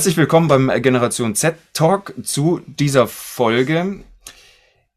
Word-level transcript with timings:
Herzlich 0.00 0.16
willkommen 0.16 0.48
beim 0.48 0.72
Generation 0.80 1.34
Z 1.34 1.56
Talk 1.74 2.14
zu 2.22 2.62
dieser 2.64 3.06
Folge. 3.06 4.02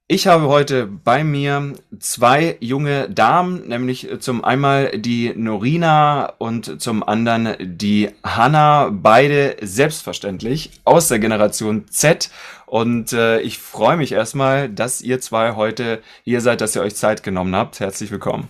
Ich 0.08 0.28
habe 0.28 0.48
heute 0.48 0.88
bei 0.88 1.26
mir 1.26 1.74
zwei 2.00 2.56
junge 2.62 3.10
Damen, 3.10 3.68
nämlich 3.68 4.08
zum 4.20 4.46
einmal 4.46 4.98
die 4.98 5.34
Norina 5.36 6.28
und 6.38 6.82
zum 6.82 7.04
anderen 7.04 7.58
die 7.60 8.12
Hanna, 8.24 8.92
beide 8.94 9.58
selbstverständlich 9.60 10.72
aus 10.86 11.10
der 11.10 11.20
Generation 11.20 11.84
Z. 11.90 12.30
Und 12.66 13.12
äh, 13.12 13.42
ich 13.42 13.60
freue 13.60 13.98
mich 13.98 14.14
erstmal, 14.14 14.70
dass 14.70 15.02
ihr 15.02 15.20
zwei 15.20 15.56
heute 15.56 16.02
hier 16.24 16.40
seid, 16.40 16.62
dass 16.62 16.78
ihr 16.78 16.82
euch 16.82 16.96
Zeit 16.96 17.24
genommen 17.24 17.54
habt. 17.58 17.82
Herzlich 17.82 18.10
willkommen. 18.10 18.48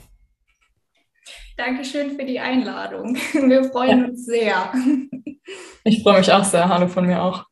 Dankeschön 1.56 2.18
für 2.18 2.26
die 2.26 2.40
Einladung. 2.40 3.16
Wir 3.34 3.64
freuen 3.66 4.06
uns 4.06 4.26
sehr. 4.26 4.74
Ich 5.84 6.02
freue 6.02 6.18
mich 6.20 6.32
auch 6.32 6.44
sehr. 6.44 6.68
Hallo 6.68 6.88
von 6.88 7.06
mir 7.06 7.22
auch. 7.22 7.46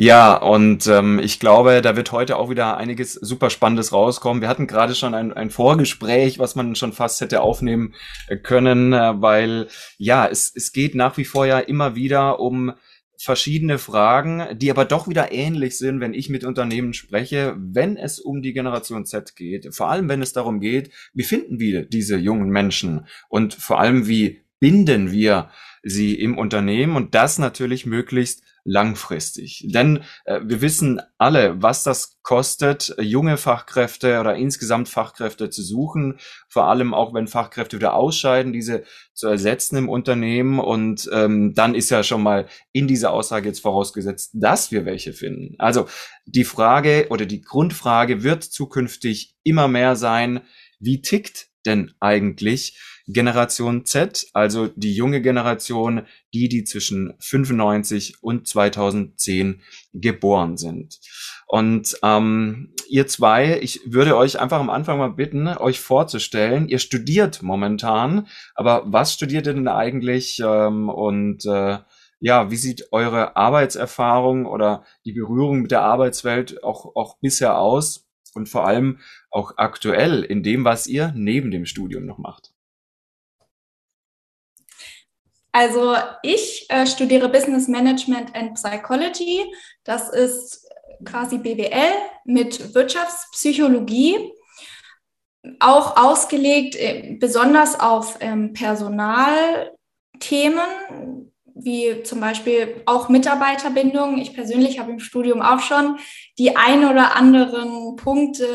Ja, 0.00 0.36
und 0.36 0.86
ähm, 0.86 1.18
ich 1.18 1.40
glaube, 1.40 1.82
da 1.82 1.96
wird 1.96 2.12
heute 2.12 2.36
auch 2.36 2.50
wieder 2.50 2.76
einiges 2.76 3.14
super 3.14 3.50
Spannendes 3.50 3.92
rauskommen. 3.92 4.40
Wir 4.40 4.48
hatten 4.48 4.68
gerade 4.68 4.94
schon 4.94 5.12
ein, 5.12 5.32
ein 5.32 5.50
Vorgespräch, 5.50 6.38
was 6.38 6.54
man 6.54 6.76
schon 6.76 6.92
fast 6.92 7.20
hätte 7.20 7.40
aufnehmen 7.40 7.94
äh, 8.28 8.36
können, 8.36 8.92
äh, 8.92 9.20
weil 9.20 9.68
ja, 9.96 10.26
es, 10.26 10.52
es 10.54 10.72
geht 10.72 10.94
nach 10.94 11.16
wie 11.16 11.24
vor 11.24 11.46
ja 11.46 11.58
immer 11.58 11.96
wieder 11.96 12.38
um 12.38 12.74
verschiedene 13.18 13.78
Fragen, 13.78 14.46
die 14.58 14.70
aber 14.70 14.84
doch 14.84 15.08
wieder 15.08 15.32
ähnlich 15.32 15.76
sind, 15.76 16.00
wenn 16.00 16.14
ich 16.14 16.28
mit 16.28 16.44
Unternehmen 16.44 16.94
spreche, 16.94 17.56
wenn 17.58 17.96
es 17.96 18.20
um 18.20 18.42
die 18.42 18.52
Generation 18.52 19.04
Z 19.04 19.34
geht. 19.34 19.74
Vor 19.74 19.90
allem, 19.90 20.08
wenn 20.08 20.22
es 20.22 20.32
darum 20.32 20.60
geht, 20.60 20.90
wie 21.12 21.24
finden 21.24 21.58
wir 21.58 21.84
diese 21.84 22.16
jungen 22.16 22.48
Menschen 22.48 23.06
und 23.28 23.54
vor 23.54 23.80
allem, 23.80 24.06
wie 24.06 24.42
binden 24.60 25.10
wir 25.10 25.50
sie 25.82 26.14
im 26.14 26.38
Unternehmen 26.38 26.96
und 26.96 27.14
das 27.14 27.38
natürlich 27.38 27.86
möglichst 27.86 28.42
langfristig. 28.68 29.64
Denn 29.68 30.04
äh, 30.26 30.40
wir 30.44 30.60
wissen 30.60 31.00
alle, 31.16 31.60
was 31.62 31.82
das 31.82 32.18
kostet, 32.22 32.94
junge 33.00 33.38
Fachkräfte 33.38 34.20
oder 34.20 34.36
insgesamt 34.36 34.88
Fachkräfte 34.88 35.48
zu 35.48 35.62
suchen, 35.62 36.18
vor 36.48 36.68
allem 36.68 36.92
auch 36.92 37.14
wenn 37.14 37.26
Fachkräfte 37.26 37.78
wieder 37.78 37.94
ausscheiden, 37.94 38.52
diese 38.52 38.84
zu 39.14 39.28
ersetzen 39.28 39.76
im 39.76 39.88
Unternehmen. 39.88 40.58
Und 40.58 41.08
ähm, 41.12 41.54
dann 41.54 41.74
ist 41.74 41.90
ja 41.90 42.02
schon 42.02 42.22
mal 42.22 42.46
in 42.72 42.86
dieser 42.86 43.12
Aussage 43.12 43.48
jetzt 43.48 43.60
vorausgesetzt, 43.60 44.32
dass 44.34 44.70
wir 44.70 44.84
welche 44.84 45.14
finden. 45.14 45.54
Also 45.58 45.88
die 46.26 46.44
Frage 46.44 47.06
oder 47.10 47.24
die 47.24 47.40
Grundfrage 47.40 48.22
wird 48.22 48.44
zukünftig 48.44 49.34
immer 49.42 49.66
mehr 49.66 49.96
sein, 49.96 50.42
wie 50.78 51.00
tickt 51.00 51.48
denn 51.64 51.92
eigentlich 52.00 52.78
Generation 53.08 53.86
Z, 53.86 54.28
also 54.34 54.68
die 54.68 54.94
junge 54.94 55.22
Generation, 55.22 56.02
die, 56.34 56.48
die 56.48 56.64
zwischen 56.64 57.14
95 57.18 58.22
und 58.22 58.46
2010 58.46 59.62
geboren 59.94 60.58
sind. 60.58 61.00
Und 61.46 61.98
ähm, 62.02 62.74
ihr 62.88 63.06
zwei, 63.06 63.58
ich 63.60 63.80
würde 63.86 64.14
euch 64.16 64.38
einfach 64.38 64.60
am 64.60 64.68
Anfang 64.68 64.98
mal 64.98 65.08
bitten, 65.08 65.48
euch 65.48 65.80
vorzustellen. 65.80 66.68
Ihr 66.68 66.78
studiert 66.78 67.42
momentan, 67.42 68.26
aber 68.54 68.82
was 68.86 69.14
studiert 69.14 69.46
ihr 69.46 69.54
denn 69.54 69.68
eigentlich? 69.68 70.42
Ähm, 70.44 70.90
und 70.90 71.46
äh, 71.46 71.78
ja, 72.20 72.50
wie 72.50 72.56
sieht 72.56 72.92
eure 72.92 73.36
Arbeitserfahrung 73.36 74.44
oder 74.44 74.84
die 75.06 75.12
Berührung 75.12 75.62
mit 75.62 75.70
der 75.70 75.82
Arbeitswelt 75.82 76.62
auch, 76.62 76.94
auch 76.94 77.18
bisher 77.20 77.58
aus? 77.58 78.04
Und 78.34 78.50
vor 78.50 78.66
allem 78.66 78.98
auch 79.30 79.54
aktuell 79.56 80.22
in 80.22 80.42
dem, 80.42 80.64
was 80.64 80.86
ihr 80.86 81.12
neben 81.16 81.50
dem 81.50 81.64
Studium 81.64 82.04
noch 82.04 82.18
macht. 82.18 82.52
Also 85.58 85.96
ich 86.22 86.66
äh, 86.68 86.86
studiere 86.86 87.28
Business 87.28 87.66
Management 87.66 88.32
and 88.32 88.54
Psychology. 88.54 89.44
Das 89.82 90.08
ist 90.08 90.68
quasi 91.04 91.38
BWL 91.38 91.94
mit 92.24 92.76
Wirtschaftspsychologie, 92.76 94.30
auch 95.58 95.96
ausgelegt 95.96 96.76
äh, 96.76 97.16
besonders 97.18 97.80
auf 97.80 98.18
ähm, 98.20 98.52
Personalthemen, 98.52 99.72
wie 101.56 102.04
zum 102.04 102.20
Beispiel 102.20 102.80
auch 102.86 103.08
Mitarbeiterbindung. 103.08 104.18
Ich 104.18 104.34
persönlich 104.34 104.78
habe 104.78 104.92
im 104.92 105.00
Studium 105.00 105.42
auch 105.42 105.58
schon 105.58 105.98
die 106.38 106.56
ein 106.56 106.84
oder 106.84 107.16
anderen 107.16 107.96
Punkte 107.96 108.46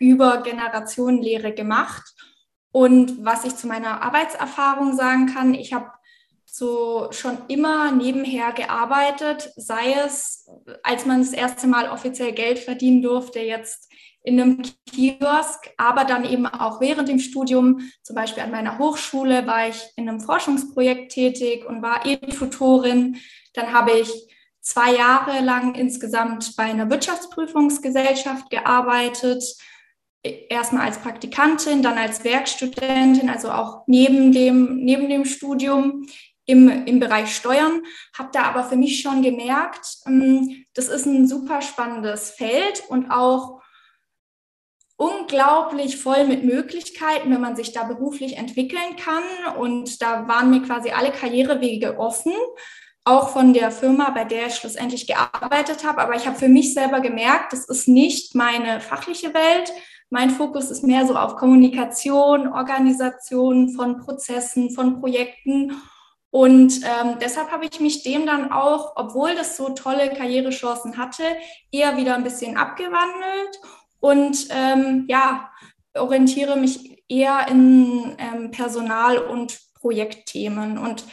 über 0.00 0.38
Generationenlehre 0.38 1.52
gemacht. 1.52 2.14
Und 2.72 3.22
was 3.26 3.44
ich 3.44 3.56
zu 3.56 3.66
meiner 3.66 4.00
Arbeitserfahrung 4.00 4.96
sagen 4.96 5.26
kann, 5.26 5.52
ich 5.52 5.74
habe 5.74 5.90
so 6.56 7.08
schon 7.10 7.36
immer 7.48 7.92
nebenher 7.92 8.52
gearbeitet, 8.52 9.52
sei 9.56 9.92
es, 9.92 10.48
als 10.82 11.04
man 11.04 11.20
das 11.20 11.32
erste 11.34 11.66
Mal 11.66 11.90
offiziell 11.90 12.32
Geld 12.32 12.58
verdienen 12.58 13.02
durfte, 13.02 13.40
jetzt 13.40 13.92
in 14.22 14.40
einem 14.40 14.62
Kiosk, 14.90 15.70
aber 15.76 16.04
dann 16.04 16.24
eben 16.24 16.46
auch 16.46 16.80
während 16.80 17.08
dem 17.08 17.18
Studium, 17.18 17.80
zum 18.02 18.16
Beispiel 18.16 18.42
an 18.42 18.50
meiner 18.50 18.78
Hochschule, 18.78 19.46
war 19.46 19.68
ich 19.68 19.84
in 19.96 20.08
einem 20.08 20.20
Forschungsprojekt 20.20 21.12
tätig 21.12 21.66
und 21.66 21.82
war 21.82 22.06
E-Tutorin. 22.06 23.18
Dann 23.52 23.72
habe 23.72 23.92
ich 23.92 24.10
zwei 24.60 24.94
Jahre 24.94 25.44
lang 25.44 25.74
insgesamt 25.74 26.56
bei 26.56 26.64
einer 26.64 26.90
Wirtschaftsprüfungsgesellschaft 26.90 28.48
gearbeitet. 28.50 29.44
Erstmal 30.24 30.86
als 30.86 30.98
Praktikantin, 30.98 31.82
dann 31.82 31.98
als 31.98 32.24
Werkstudentin, 32.24 33.28
also 33.28 33.50
auch 33.50 33.82
neben 33.86 34.32
dem, 34.32 34.78
neben 34.78 35.08
dem 35.08 35.26
Studium 35.26 36.06
im, 36.46 36.86
im 36.86 37.00
Bereich 37.00 37.34
Steuern, 37.34 37.82
habe 38.16 38.30
da 38.32 38.44
aber 38.44 38.64
für 38.64 38.76
mich 38.76 39.02
schon 39.02 39.22
gemerkt, 39.22 39.98
ähm, 40.06 40.64
das 40.74 40.88
ist 40.88 41.06
ein 41.06 41.26
super 41.26 41.60
spannendes 41.60 42.30
Feld 42.30 42.84
und 42.88 43.10
auch 43.10 43.60
unglaublich 44.96 46.00
voll 46.00 46.24
mit 46.24 46.44
Möglichkeiten, 46.44 47.30
wenn 47.30 47.40
man 47.40 47.56
sich 47.56 47.72
da 47.72 47.82
beruflich 47.82 48.36
entwickeln 48.36 48.96
kann. 48.96 49.56
Und 49.58 50.00
da 50.00 50.26
waren 50.26 50.50
mir 50.50 50.62
quasi 50.62 50.90
alle 50.90 51.10
Karrierewege 51.10 51.98
offen, 51.98 52.32
auch 53.04 53.28
von 53.28 53.52
der 53.52 53.70
Firma, 53.70 54.10
bei 54.10 54.24
der 54.24 54.46
ich 54.46 54.54
schlussendlich 54.54 55.06
gearbeitet 55.06 55.84
habe. 55.84 56.00
Aber 56.00 56.14
ich 56.14 56.26
habe 56.26 56.38
für 56.38 56.48
mich 56.48 56.72
selber 56.72 57.00
gemerkt, 57.00 57.52
das 57.52 57.68
ist 57.68 57.88
nicht 57.88 58.34
meine 58.34 58.80
fachliche 58.80 59.34
Welt. 59.34 59.72
Mein 60.08 60.30
Fokus 60.30 60.70
ist 60.70 60.84
mehr 60.84 61.06
so 61.06 61.16
auf 61.16 61.36
Kommunikation, 61.36 62.48
Organisation 62.48 63.70
von 63.70 63.98
Prozessen, 63.98 64.70
von 64.70 65.00
Projekten 65.00 65.72
und 66.30 66.80
ähm, 66.84 67.18
deshalb 67.20 67.50
habe 67.50 67.66
ich 67.66 67.80
mich 67.80 68.02
dem 68.02 68.26
dann 68.26 68.52
auch, 68.52 68.92
obwohl 68.96 69.34
das 69.34 69.56
so 69.56 69.70
tolle 69.70 70.10
Karrierechancen 70.10 70.98
hatte, 70.98 71.22
eher 71.70 71.96
wieder 71.96 72.14
ein 72.14 72.24
bisschen 72.24 72.56
abgewandelt 72.56 73.60
und 74.00 74.48
ähm, 74.50 75.06
ja, 75.08 75.50
orientiere 75.94 76.56
mich 76.56 77.02
eher 77.08 77.46
in 77.48 78.16
ähm, 78.18 78.50
Personal- 78.50 79.18
und 79.18 79.58
Projektthemen. 79.80 80.78
Und 80.78 81.04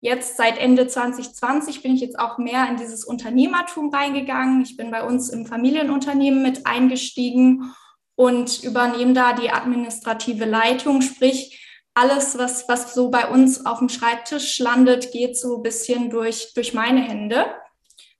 jetzt 0.00 0.36
seit 0.36 0.58
Ende 0.58 0.86
2020 0.86 1.82
bin 1.82 1.94
ich 1.94 2.00
jetzt 2.00 2.18
auch 2.18 2.38
mehr 2.38 2.68
in 2.68 2.76
dieses 2.76 3.04
Unternehmertum 3.04 3.94
reingegangen. 3.94 4.62
Ich 4.62 4.76
bin 4.76 4.90
bei 4.90 5.04
uns 5.04 5.28
im 5.28 5.46
Familienunternehmen 5.46 6.42
mit 6.42 6.66
eingestiegen 6.66 7.72
und 8.14 8.62
übernehme 8.62 9.12
da 9.12 9.32
die 9.32 9.50
administrative 9.50 10.44
Leitung, 10.44 11.02
sprich 11.02 11.65
alles, 11.96 12.36
was, 12.36 12.68
was 12.68 12.94
so 12.94 13.10
bei 13.10 13.26
uns 13.26 13.64
auf 13.64 13.78
dem 13.78 13.88
Schreibtisch 13.88 14.58
landet, 14.58 15.12
geht 15.12 15.36
so 15.36 15.56
ein 15.56 15.62
bisschen 15.62 16.10
durch, 16.10 16.52
durch 16.54 16.74
meine 16.74 17.00
Hände. 17.00 17.46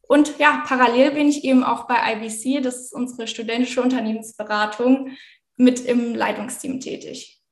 Und 0.09 0.38
ja, 0.38 0.64
parallel 0.66 1.10
bin 1.12 1.28
ich 1.28 1.44
eben 1.44 1.62
auch 1.62 1.87
bei 1.87 1.97
IBC, 2.14 2.62
das 2.62 2.76
ist 2.76 2.94
unsere 2.94 3.26
studentische 3.26 3.82
Unternehmensberatung, 3.82 5.10
mit 5.56 5.81
im 5.81 6.14
Leitungsteam 6.14 6.81
tätig. 6.81 7.43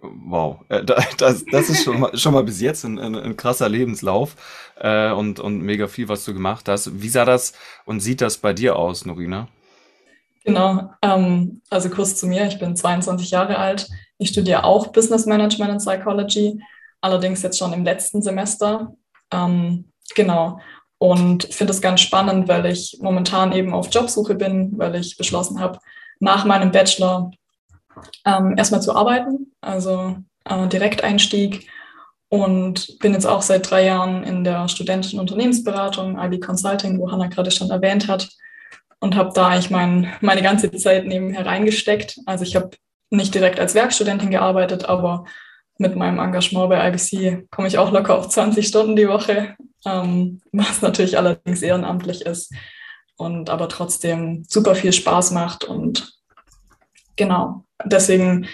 Wow, 0.00 0.60
äh, 0.70 0.82
das, 1.18 1.44
das 1.44 1.68
ist 1.68 1.84
schon 1.84 2.00
mal, 2.00 2.16
schon 2.16 2.32
mal 2.32 2.44
bis 2.44 2.62
jetzt 2.62 2.84
ein, 2.84 2.98
ein, 2.98 3.14
ein 3.14 3.36
krasser 3.36 3.68
Lebenslauf 3.68 4.36
äh, 4.76 5.12
und, 5.12 5.38
und 5.38 5.60
mega 5.60 5.86
viel, 5.86 6.08
was 6.08 6.24
du 6.24 6.32
gemacht 6.32 6.68
hast. 6.68 7.02
Wie 7.02 7.08
sah 7.10 7.26
das 7.26 7.52
und 7.84 8.00
sieht 8.00 8.22
das 8.22 8.38
bei 8.38 8.54
dir 8.54 8.76
aus, 8.76 9.04
Norina? 9.04 9.48
Genau, 10.44 10.90
ähm, 11.02 11.60
also 11.70 11.90
kurz 11.90 12.16
zu 12.16 12.26
mir, 12.26 12.46
ich 12.46 12.58
bin 12.58 12.76
22 12.76 13.30
Jahre 13.30 13.58
alt. 13.58 13.88
Ich 14.18 14.30
studiere 14.30 14.64
auch 14.64 14.88
Business 14.88 15.26
Management 15.26 15.70
and 15.70 15.80
Psychology, 15.80 16.60
allerdings 17.00 17.42
jetzt 17.42 17.58
schon 17.58 17.72
im 17.72 17.84
letzten 17.84 18.22
Semester. 18.22 18.94
Ähm, 19.30 19.92
genau. 20.14 20.58
Und 20.98 21.44
finde 21.54 21.72
es 21.72 21.80
ganz 21.80 22.00
spannend, 22.00 22.48
weil 22.48 22.66
ich 22.66 22.98
momentan 23.00 23.52
eben 23.52 23.72
auf 23.72 23.88
Jobsuche 23.92 24.34
bin, 24.34 24.76
weil 24.78 24.96
ich 24.96 25.16
beschlossen 25.16 25.60
habe, 25.60 25.78
nach 26.18 26.44
meinem 26.44 26.72
Bachelor 26.72 27.30
ähm, 28.24 28.54
erstmal 28.56 28.82
zu 28.82 28.94
arbeiten, 28.94 29.52
also 29.60 30.16
äh, 30.44 30.66
Direkteinstieg. 30.66 31.68
Und 32.30 32.98
bin 32.98 33.14
jetzt 33.14 33.26
auch 33.26 33.40
seit 33.40 33.70
drei 33.70 33.86
Jahren 33.86 34.22
in 34.22 34.44
der 34.44 34.68
studentischen 34.68 35.18
Unternehmensberatung, 35.18 36.18
IB 36.18 36.40
Consulting, 36.40 36.98
wo 36.98 37.10
Hannah 37.10 37.28
gerade 37.28 37.50
schon 37.50 37.70
erwähnt 37.70 38.06
hat. 38.06 38.28
Und 39.00 39.14
habe 39.14 39.30
da 39.34 39.48
eigentlich 39.48 39.70
mein, 39.70 40.12
meine 40.20 40.42
ganze 40.42 40.70
Zeit 40.72 41.06
nebenher 41.06 41.46
reingesteckt. 41.46 42.18
Also 42.26 42.44
ich 42.44 42.56
habe 42.56 42.70
nicht 43.10 43.34
direkt 43.34 43.60
als 43.60 43.74
Werkstudentin 43.74 44.30
gearbeitet, 44.30 44.86
aber 44.86 45.24
mit 45.78 45.94
meinem 45.94 46.18
Engagement 46.18 46.68
bei 46.68 46.88
IBC 46.88 47.48
komme 47.50 47.68
ich 47.68 47.78
auch 47.78 47.92
locker 47.92 48.18
auf 48.18 48.28
20 48.28 48.66
Stunden 48.66 48.96
die 48.96 49.08
Woche, 49.08 49.56
ähm, 49.86 50.40
was 50.52 50.82
natürlich 50.82 51.16
allerdings 51.16 51.62
ehrenamtlich 51.62 52.22
ist 52.22 52.52
und 53.16 53.50
aber 53.50 53.68
trotzdem 53.68 54.44
super 54.48 54.74
viel 54.74 54.92
Spaß 54.92 55.32
macht. 55.32 55.64
Und 55.64 56.12
genau, 57.16 57.64
deswegen, 57.84 58.46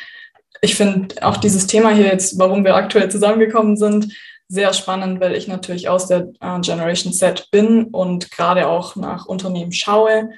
ich 0.61 0.75
finde 0.75 1.23
auch 1.23 1.37
dieses 1.37 1.67
Thema 1.67 1.91
hier 1.91 2.07
jetzt, 2.07 2.39
warum 2.39 2.65
wir 2.65 2.75
aktuell 2.75 3.11
zusammengekommen 3.11 3.77
sind, 3.77 4.13
sehr 4.55 4.73
spannend, 4.73 5.21
weil 5.21 5.35
ich 5.35 5.49
natürlich 5.49 5.89
aus 5.89 6.07
der 6.07 6.29
äh, 6.41 6.61
Generation 6.61 7.13
Z 7.13 7.49
bin 7.51 7.85
und 7.87 8.31
gerade 8.31 8.69
auch 8.69 8.95
nach 8.95 9.27
Unternehmen 9.27 9.73
schaue 9.73 10.31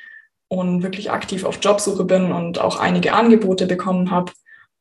und 0.49 0.83
wirklich 0.83 1.11
aktiv 1.11 1.45
auf 1.45 1.59
Jobsuche 1.61 2.05
bin 2.05 2.33
und 2.33 2.59
auch 2.59 2.81
einige 2.81 3.13
Angebote 3.13 3.67
bekommen 3.67 4.11
habe 4.11 4.33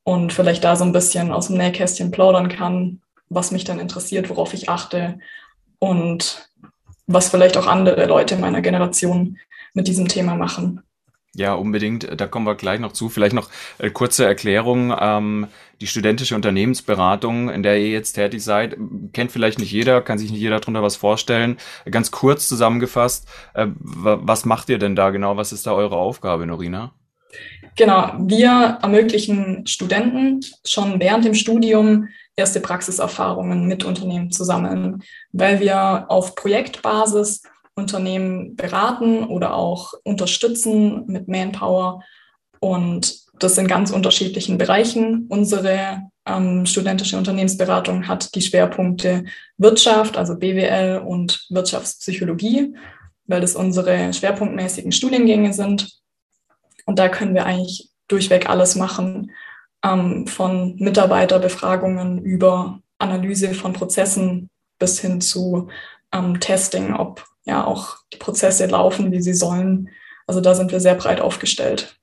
und 0.04 0.32
vielleicht 0.32 0.64
da 0.64 0.78
so 0.78 0.86
ein 0.86 0.94
bisschen 0.94 1.34
aus 1.34 1.48
dem 1.48 1.58
Nähkästchen 1.58 2.12
plaudern 2.12 2.48
kann, 2.48 3.02
was 3.28 3.52
mich 3.52 3.66
dann 3.66 3.80
interessiert, 3.80 4.30
worauf 4.30 4.54
ich 4.54 4.70
achte 4.70 5.20
und 5.80 6.50
was 7.06 7.30
vielleicht 7.30 7.58
auch 7.58 7.68
andere 7.68 8.06
Leute 8.06 8.38
meiner 8.38 8.62
Generation 8.62 9.38
mit 9.74 9.88
diesem 9.88 10.08
Thema 10.08 10.36
machen. 10.36 10.82
Ja, 11.36 11.54
unbedingt. 11.54 12.08
Da 12.20 12.28
kommen 12.28 12.46
wir 12.46 12.56
gleich 12.56 12.80
noch 12.80 12.94
zu. 12.94 13.10
Vielleicht 13.10 13.36
noch 13.36 13.50
äh, 13.78 13.90
kurze 13.90 14.26
Erklärung. 14.26 14.96
Ähm, 14.98 15.48
die 15.82 15.88
studentische 15.88 16.36
Unternehmensberatung, 16.36 17.50
in 17.50 17.62
der 17.62 17.78
ihr 17.78 17.90
jetzt 17.90 18.14
tätig 18.14 18.42
seid, 18.42 18.78
kennt 19.12 19.34
vielleicht 19.34 19.60
nicht 19.60 19.72
jeder, 19.72 20.02
kann 20.02 20.18
sich 20.18 20.32
nicht 20.32 20.40
jeder 20.40 20.62
darunter 20.62 20.82
was 20.82 20.96
vorstellen. 20.96 21.58
Ganz 21.92 22.12
kurz 22.12 22.48
zusammengefasst, 22.48 23.28
äh, 23.54 23.68
was 23.78 24.46
macht 24.46 24.70
ihr 24.70 24.78
denn 24.78 24.96
da 24.96 25.10
genau? 25.10 25.36
Was 25.36 25.52
ist 25.52 25.68
da 25.68 25.74
eure 25.74 25.98
Aufgabe, 25.98 26.46
Norina? 26.46 26.94
Genau, 27.76 28.14
wir 28.20 28.80
ermöglichen 28.82 29.68
Studenten 29.68 30.40
schon 30.66 31.02
während 31.02 31.26
dem 31.26 31.34
Studium 31.34 32.08
erste 32.38 32.62
Praxiserfahrungen 32.62 33.68
mit 33.68 33.84
Unternehmen 33.84 34.32
zu 34.32 34.46
sammeln, 34.46 35.04
weil 35.34 35.60
wir 35.60 36.06
auf 36.08 36.36
Projektbasis 36.36 37.44
Unternehmen 37.76 38.56
beraten 38.56 39.26
oder 39.26 39.54
auch 39.54 39.94
unterstützen 40.04 41.06
mit 41.08 41.28
Manpower 41.28 42.04
und 42.60 43.26
das 43.40 43.58
in 43.58 43.68
ganz 43.68 43.92
unterschiedlichen 43.92 44.58
Bereichen. 44.58 45.26
Unsere 45.28 46.04
ähm, 46.26 46.66
studentische 46.66 47.18
Unternehmensberatung 47.18 48.08
hat 48.08 48.34
die 48.34 48.42
Schwerpunkte 48.42 49.26
Wirtschaft, 49.58 50.18
also 50.18 50.38
BWL 50.38 51.04
und 51.06 51.46
Wirtschaftspsychologie, 51.50 52.76
weil 53.26 53.42
das 53.42 53.56
unsere 53.56 54.14
schwerpunktmäßigen 54.14 54.92
Studiengänge 54.92 55.54
sind. 55.54 56.00
Und 56.86 56.98
da 56.98 57.10
können 57.10 57.36
wir 57.36 57.46
eigentlich 57.46 57.90
durchweg 58.08 58.50
alles 58.50 58.76
machen, 58.76 59.32
ähm, 59.84 60.28
von 60.28 60.76
Mitarbeiterbefragungen 60.78 62.24
über 62.24 62.80
Analyse 63.00 63.54
von 63.54 63.74
Prozessen 63.74 64.50
bis 64.80 65.00
hin 65.00 65.20
zu 65.20 65.68
ähm, 66.14 66.40
Testing, 66.40 66.94
ob 66.94 67.26
ja 67.46 67.66
auch 67.66 67.98
die 68.12 68.18
Prozesse 68.18 68.66
laufen, 68.66 69.12
wie 69.12 69.22
sie 69.22 69.34
sollen. 69.34 69.90
Also 70.28 70.42
da 70.42 70.56
sind 70.56 70.72
wir 70.72 70.80
sehr 70.80 70.96
breit 70.96 71.22
aufgestellt. 71.22 72.00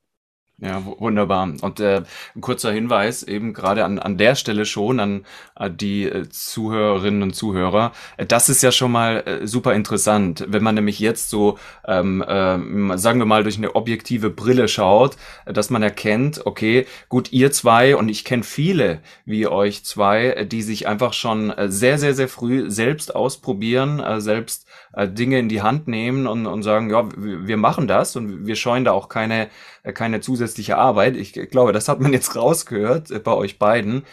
Ja, 0.58 0.80
wunderbar. 0.98 1.54
Und 1.60 1.80
äh, 1.80 2.02
ein 2.36 2.40
kurzer 2.40 2.70
Hinweis 2.70 3.24
eben 3.24 3.52
gerade 3.52 3.84
an, 3.84 3.98
an 3.98 4.16
der 4.16 4.36
Stelle 4.36 4.64
schon 4.64 5.00
an 5.00 5.24
äh, 5.56 5.68
die 5.68 6.04
äh, 6.04 6.28
Zuhörerinnen 6.28 7.22
und 7.22 7.34
Zuhörer. 7.34 7.90
Äh, 8.16 8.26
das 8.26 8.48
ist 8.48 8.62
ja 8.62 8.70
schon 8.70 8.92
mal 8.92 9.24
äh, 9.26 9.46
super 9.48 9.74
interessant, 9.74 10.44
wenn 10.46 10.62
man 10.62 10.76
nämlich 10.76 11.00
jetzt 11.00 11.30
so, 11.30 11.58
ähm, 11.84 12.22
äh, 12.22 12.96
sagen 12.96 13.18
wir 13.18 13.26
mal, 13.26 13.42
durch 13.42 13.56
eine 13.58 13.74
objektive 13.74 14.30
Brille 14.30 14.68
schaut, 14.68 15.16
äh, 15.46 15.52
dass 15.52 15.70
man 15.70 15.82
erkennt, 15.82 16.46
okay, 16.46 16.86
gut, 17.08 17.32
ihr 17.32 17.50
zwei 17.50 17.96
und 17.96 18.08
ich 18.08 18.24
kenne 18.24 18.44
viele 18.44 19.00
wie 19.24 19.48
euch 19.48 19.84
zwei, 19.84 20.26
äh, 20.26 20.46
die 20.46 20.62
sich 20.62 20.86
einfach 20.86 21.12
schon 21.12 21.50
äh, 21.50 21.70
sehr, 21.72 21.98
sehr, 21.98 22.14
sehr 22.14 22.28
früh 22.28 22.70
selbst 22.70 23.16
ausprobieren, 23.16 23.98
äh, 23.98 24.20
selbst 24.20 24.68
äh, 24.92 25.08
Dinge 25.08 25.38
in 25.38 25.48
die 25.48 25.62
Hand 25.62 25.88
nehmen 25.88 26.26
und, 26.26 26.46
und 26.46 26.62
sagen, 26.62 26.90
ja, 26.90 27.08
wir 27.16 27.56
machen 27.56 27.88
das 27.88 28.14
und 28.14 28.46
wir 28.46 28.56
scheuen 28.56 28.84
da 28.84 28.92
auch 28.92 29.08
keine, 29.08 29.48
äh, 29.82 29.92
keine 29.92 30.20
zusätzliche 30.52 30.76
Arbeit. 30.76 31.16
Ich 31.16 31.32
glaube, 31.32 31.72
das 31.72 31.88
hat 31.88 32.00
man 32.00 32.12
jetzt 32.12 32.36
rausgehört 32.36 33.10
äh, 33.10 33.18
bei 33.18 33.32
euch 33.32 33.58
beiden. 33.58 34.04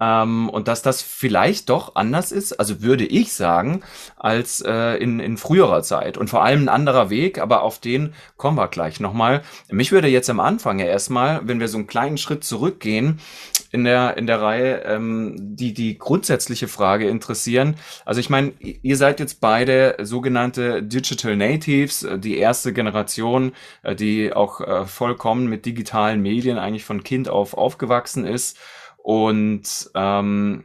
Ähm, 0.00 0.48
und 0.48 0.68
dass 0.68 0.82
das 0.82 1.02
vielleicht 1.02 1.70
doch 1.70 1.96
anders 1.96 2.30
ist, 2.30 2.60
also 2.60 2.82
würde 2.82 3.04
ich 3.04 3.32
sagen, 3.32 3.82
als 4.16 4.60
äh, 4.60 4.96
in, 4.96 5.18
in 5.18 5.36
früherer 5.36 5.82
Zeit. 5.82 6.16
Und 6.16 6.30
vor 6.30 6.44
allem 6.44 6.64
ein 6.64 6.68
anderer 6.68 7.10
Weg, 7.10 7.40
aber 7.40 7.62
auf 7.62 7.80
den 7.80 8.14
kommen 8.36 8.56
wir 8.56 8.68
gleich 8.68 9.00
nochmal. 9.00 9.42
Mich 9.70 9.90
würde 9.90 10.06
jetzt 10.08 10.30
am 10.30 10.40
Anfang 10.40 10.78
ja 10.78 10.86
erstmal, 10.86 11.40
wenn 11.44 11.58
wir 11.58 11.68
so 11.68 11.78
einen 11.78 11.88
kleinen 11.88 12.18
Schritt 12.18 12.44
zurückgehen, 12.44 13.18
in 13.70 13.84
der, 13.84 14.16
in 14.16 14.26
der 14.26 14.40
Reihe, 14.40 14.82
ähm, 14.84 15.36
die, 15.38 15.74
die 15.74 15.98
grundsätzliche 15.98 16.68
Frage 16.68 17.08
interessieren. 17.08 17.76
Also 18.04 18.20
ich 18.20 18.30
meine, 18.30 18.52
ihr 18.60 18.96
seid 18.96 19.20
jetzt 19.20 19.40
beide 19.40 19.96
sogenannte 20.02 20.82
Digital 20.82 21.36
Natives, 21.36 22.02
äh, 22.02 22.18
die 22.18 22.38
erste 22.38 22.72
Generation, 22.72 23.52
äh, 23.82 23.94
die 23.94 24.32
auch 24.32 24.60
äh, 24.60 24.86
vollkommen 24.86 25.48
mit 25.48 25.66
digitalen 25.66 26.22
Medien 26.22 26.58
eigentlich 26.58 26.84
von 26.84 27.02
Kind 27.02 27.28
auf 27.28 27.54
aufgewachsen 27.54 28.24
ist. 28.24 28.58
Und 28.96 29.90
ähm, 29.94 30.64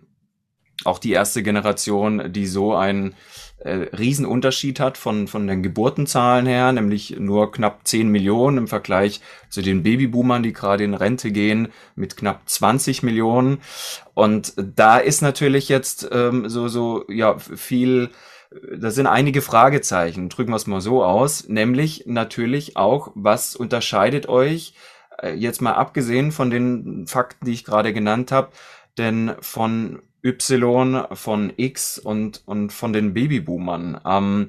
auch 0.86 1.00
die 1.00 1.12
erste 1.12 1.44
Generation, 1.44 2.32
die 2.34 2.48
so 2.48 2.74
ein 2.74 3.16
äh, 3.64 3.88
Riesenunterschied 3.98 4.80
hat 4.80 4.98
von, 4.98 5.28
von 5.28 5.48
den 5.48 5.64
Geburtenzahlen 5.64 6.46
her, 6.46 6.72
nämlich 6.72 7.18
nur 7.20 7.52
knapp 7.52 7.88
10 7.88 8.10
Millionen 8.10 8.58
im 8.58 8.68
Vergleich 8.68 9.22
zu 9.50 9.62
den 9.62 9.84
Babyboomern, 9.84 10.44
die 10.44 10.54
gerade 10.54 10.84
in 10.84 10.94
Rente 10.94 11.32
gehen, 11.32 11.70
mit 11.96 12.18
knapp 12.18 12.42
20 12.46 13.04
Millionen. 13.04 13.62
Und 14.14 14.54
da 14.58 14.98
ist 14.98 15.22
natürlich 15.22 15.70
jetzt 15.70 16.10
ähm, 16.12 16.50
so, 16.50 16.68
so, 16.68 17.06
ja, 17.08 17.38
viel, 17.38 18.10
da 18.78 18.92
sind 18.92 19.08
einige 19.08 19.42
Fragezeichen, 19.42 20.30
drücken 20.30 20.52
wir 20.52 20.58
es 20.58 20.68
mal 20.68 20.82
so 20.82 21.04
aus, 21.04 21.48
nämlich 21.48 22.04
natürlich 22.06 22.76
auch, 22.76 23.12
was 23.16 23.56
unterscheidet 23.56 24.28
euch, 24.28 24.74
äh, 25.22 25.34
jetzt 25.34 25.62
mal 25.62 25.74
abgesehen 25.74 26.32
von 26.32 26.50
den 26.50 27.08
Fakten, 27.08 27.46
die 27.46 27.54
ich 27.54 27.64
gerade 27.64 27.94
genannt 27.94 28.32
habe, 28.32 28.50
denn 28.98 29.34
von 29.40 30.02
Y, 30.24 31.08
von 31.12 31.54
X 31.58 32.00
und, 32.00 32.44
und 32.46 32.72
von 32.72 32.94
den 32.94 33.14
Babyboomern. 33.14 34.00
Ähm, 34.06 34.48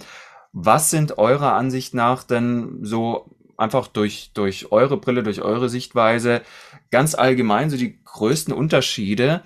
was 0.52 0.90
sind 0.90 1.18
eurer 1.18 1.54
Ansicht 1.54 1.94
nach 1.94 2.22
denn 2.22 2.78
so 2.82 3.36
einfach 3.56 3.88
durch, 3.88 4.30
durch 4.34 4.72
eure 4.72 4.96
Brille, 4.96 5.22
durch 5.22 5.42
eure 5.42 5.68
Sichtweise 5.68 6.42
ganz 6.90 7.14
allgemein 7.14 7.70
so 7.70 7.76
die 7.76 7.98
größten 8.04 8.54
Unterschiede 8.54 9.42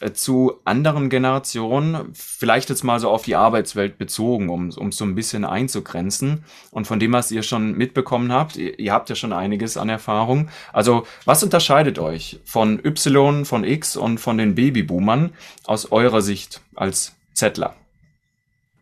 äh, 0.00 0.12
zu 0.12 0.60
anderen 0.64 1.08
Generationen, 1.08 2.10
vielleicht 2.12 2.68
jetzt 2.68 2.84
mal 2.84 3.00
so 3.00 3.10
auf 3.10 3.22
die 3.22 3.36
Arbeitswelt 3.36 3.98
bezogen, 3.98 4.48
um 4.48 4.70
um 4.70 4.92
so 4.92 5.04
ein 5.04 5.14
bisschen 5.14 5.44
einzugrenzen. 5.44 6.44
Und 6.70 6.86
von 6.86 7.00
dem, 7.00 7.12
was 7.12 7.32
ihr 7.32 7.42
schon 7.42 7.76
mitbekommen 7.76 8.32
habt, 8.32 8.56
ihr, 8.56 8.78
ihr 8.78 8.92
habt 8.92 9.08
ja 9.08 9.16
schon 9.16 9.32
einiges 9.32 9.76
an 9.76 9.88
Erfahrung. 9.88 10.48
Also, 10.72 11.06
was 11.24 11.42
unterscheidet 11.42 11.98
euch 11.98 12.40
von 12.44 12.78
Y, 12.84 13.44
von 13.44 13.64
X 13.64 13.96
und 13.96 14.18
von 14.18 14.38
den 14.38 14.54
Babyboomern 14.54 15.32
aus 15.64 15.90
eurer 15.90 16.22
Sicht 16.22 16.60
als 16.76 17.16
Zettler? 17.34 17.74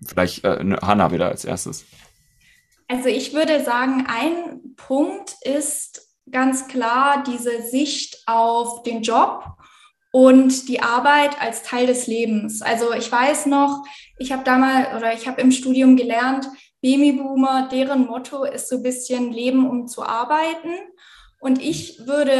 Vielleicht 0.04 0.44
äh, 0.44 0.76
Hanna 0.82 1.12
wieder 1.12 1.28
als 1.28 1.44
erstes. 1.44 1.86
Also 2.88 3.08
ich 3.08 3.34
würde 3.34 3.62
sagen, 3.62 4.06
ein 4.08 4.74
Punkt 4.76 5.36
ist 5.42 6.08
ganz 6.30 6.68
klar 6.68 7.22
diese 7.26 7.62
Sicht 7.62 8.22
auf 8.26 8.82
den 8.82 9.02
Job 9.02 9.44
und 10.10 10.68
die 10.68 10.80
Arbeit 10.80 11.40
als 11.40 11.62
Teil 11.62 11.86
des 11.86 12.06
Lebens. 12.06 12.62
Also 12.62 12.92
ich 12.94 13.10
weiß 13.10 13.46
noch, 13.46 13.84
ich 14.18 14.32
habe 14.32 14.42
damals 14.42 14.96
oder 14.96 15.12
ich 15.12 15.28
habe 15.28 15.40
im 15.40 15.52
Studium 15.52 15.96
gelernt, 15.96 16.48
Babyboomer, 16.80 17.68
deren 17.70 18.06
Motto 18.06 18.44
ist 18.44 18.68
so 18.68 18.76
ein 18.76 18.82
bisschen 18.82 19.32
Leben, 19.32 19.68
um 19.68 19.86
zu 19.86 20.02
arbeiten. 20.02 20.70
Und 21.40 21.62
ich 21.62 22.06
würde 22.06 22.32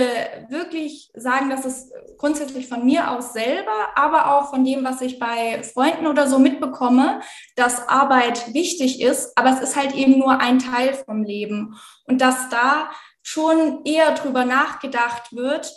wirklich 0.49 1.11
sagen, 1.14 1.50
dass 1.50 1.64
es 1.64 1.93
grundsätzlich 2.17 2.67
von 2.67 2.85
mir 2.85 3.12
aus 3.12 3.33
selber, 3.33 3.90
aber 3.95 4.35
auch 4.35 4.50
von 4.50 4.64
dem, 4.64 4.85
was 4.85 5.00
ich 5.00 5.21
bei 5.21 5.62
Freunden 5.62 6.07
oder 6.09 6.26
so 6.26 6.40
mitbekomme, 6.40 7.21
dass 7.55 7.88
Arbeit 7.88 8.52
wichtig 8.55 9.00
ist, 9.00 9.38
aber 9.38 9.50
es 9.50 9.61
ist 9.61 9.76
halt 9.76 9.95
eben 9.95 10.19
nur 10.19 10.40
ein 10.40 10.59
Teil 10.59 10.95
vom 10.95 11.23
Leben. 11.23 11.78
Und 12.07 12.21
dass 12.21 12.49
da 12.49 12.90
schon 13.23 13.85
eher 13.85 14.14
drüber 14.14 14.45
nachgedacht 14.45 15.33
wird, 15.33 15.73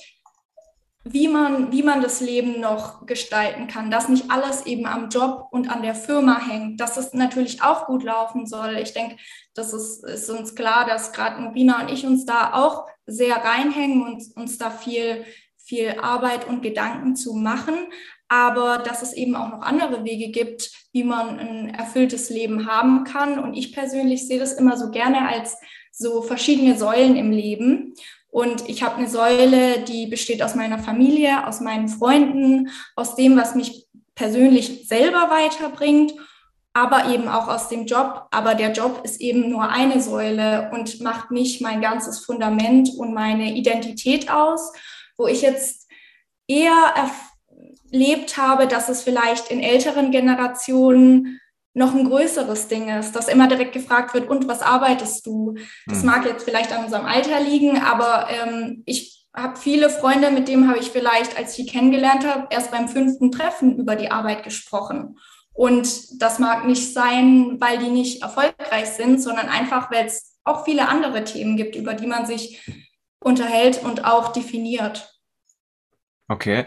wie 1.04 1.28
man, 1.28 1.72
wie 1.72 1.82
man 1.82 2.02
das 2.02 2.22
Leben 2.22 2.60
noch 2.60 3.06
gestalten 3.08 3.68
kann, 3.68 3.90
dass 3.90 4.08
nicht 4.08 4.30
alles 4.30 4.66
eben 4.68 4.86
am 4.86 5.10
Job 5.10 5.48
und 5.52 5.70
an 5.70 5.82
der 5.82 5.96
Firma 5.96 6.40
hängt, 6.40 6.80
dass 6.80 6.98
es 6.98 7.14
natürlich 7.14 7.64
auch 7.64 7.88
gut 7.88 8.04
laufen 8.04 8.46
soll. 8.46 8.78
Ich 8.78 8.94
denke, 8.94 9.18
das 9.56 9.74
ist, 9.74 10.04
ist 10.04 10.30
uns 10.30 10.54
klar, 10.54 10.86
dass 10.86 11.12
gerade 11.12 11.42
Nobina 11.42 11.82
und 11.82 11.92
ich 11.92 12.06
uns 12.06 12.26
da 12.26 12.54
auch 12.54 12.86
sehr 13.08 13.36
reinhängen 13.38 14.04
und 14.04 14.24
uns 14.36 14.60
da 14.60 14.70
viel, 14.70 15.26
viel 15.58 15.96
Arbeit 16.02 16.48
und 16.48 16.62
Gedanken 16.62 17.16
zu 17.16 17.34
machen, 17.34 17.76
aber 18.28 18.78
dass 18.78 19.02
es 19.02 19.14
eben 19.14 19.36
auch 19.36 19.50
noch 19.50 19.62
andere 19.62 20.06
Wege 20.06 20.30
gibt, 20.30 20.72
wie 20.94 21.04
man 21.04 21.40
ein 21.40 21.70
erfülltes 21.74 22.30
Leben 22.30 22.68
haben 22.68 23.04
kann. 23.06 23.40
Und 23.40 23.56
ich 23.56 23.74
persönlich 23.74 24.28
sehe 24.28 24.40
das 24.40 24.54
immer 24.54 24.78
so 24.78 24.92
gerne 24.92 25.28
als 25.28 25.58
so 25.92 26.22
verschiedene 26.22 26.78
Säulen 26.78 27.16
im 27.16 27.32
Leben. 27.32 27.94
Und 28.32 28.68
ich 28.70 28.82
habe 28.82 28.96
eine 28.96 29.10
Säule, 29.10 29.82
die 29.84 30.08
besteht 30.08 30.42
aus 30.42 30.56
meiner 30.56 30.80
Familie, 30.80 31.46
aus 31.46 31.60
meinen 31.60 31.90
Freunden, 31.90 32.70
aus 32.96 33.16
dem, 33.16 33.36
was 33.36 33.56
mich 33.56 33.88
persönlich 34.16 34.88
selber 34.88 35.30
weiterbringt, 35.30 36.14
aber 36.74 37.14
eben 37.14 37.28
auch 37.28 37.50
aus 37.50 37.68
dem 37.68 37.86
Job. 37.86 38.28
Aber 38.32 38.56
der 38.56 38.72
Job 38.72 39.02
ist 39.04 39.20
eben 39.20 39.50
nur 39.50 39.70
eine 39.70 40.02
Säule 40.02 40.72
und 40.72 41.02
macht 41.02 41.32
nicht 41.32 41.62
mein 41.62 41.82
ganzes 41.82 42.20
Fundament 42.20 42.90
und 42.98 43.14
meine 43.14 43.54
Identität 43.54 44.32
aus, 44.32 44.72
wo 45.18 45.28
ich 45.28 45.42
jetzt 45.42 45.90
eher 46.48 47.10
erlebt 47.92 48.38
habe, 48.38 48.66
dass 48.68 48.88
es 48.88 49.04
vielleicht 49.04 49.52
in 49.52 49.60
älteren 49.60 50.12
Generationen 50.12 51.41
noch 51.74 51.94
ein 51.94 52.10
größeres 52.10 52.68
Ding 52.68 52.90
ist, 52.90 53.14
dass 53.14 53.28
immer 53.28 53.48
direkt 53.48 53.74
gefragt 53.74 54.14
wird, 54.14 54.30
und 54.30 54.48
was 54.48 54.62
arbeitest 54.62 55.26
du? 55.26 55.56
Das 55.88 56.00
hm. 56.00 56.06
mag 56.06 56.26
jetzt 56.26 56.44
vielleicht 56.44 56.72
an 56.74 56.84
unserem 56.84 57.06
Alter 57.06 57.40
liegen, 57.40 57.82
aber 57.82 58.28
ähm, 58.30 58.84
ich 58.86 59.26
habe 59.34 59.58
viele 59.58 59.90
Freunde, 59.90 60.32
mit 60.32 60.48
denen 60.48 60.68
habe 60.68 60.80
ich 60.80 60.92
vielleicht, 60.92 61.38
als 61.38 61.52
ich 61.52 61.66
sie 61.66 61.72
kennengelernt 61.72 62.28
habe, 62.28 62.48
erst 62.50 62.72
beim 62.72 62.90
fünften 62.90 63.32
Treffen 63.32 63.78
über 63.78 63.96
die 63.96 64.12
Arbeit 64.12 64.44
gesprochen. 64.44 65.18
Und 65.54 66.22
das 66.22 66.40
mag 66.40 66.66
nicht 66.66 66.94
sein, 66.94 67.58
weil 67.60 67.78
die 67.78 67.90
nicht 67.90 68.22
erfolgreich 68.22 68.88
sind, 68.88 69.22
sondern 69.22 69.48
einfach, 69.48 69.92
weil 69.92 70.06
es 70.06 70.38
auch 70.44 70.66
viele 70.66 70.88
andere 70.88 71.24
Themen 71.24 71.56
gibt, 71.56 71.76
über 71.76 71.94
die 71.94 72.08
man 72.08 72.26
sich 72.26 72.68
unterhält 73.24 73.84
und 73.84 74.06
auch 74.06 74.34
definiert. 74.34 75.21
Okay. 76.28 76.66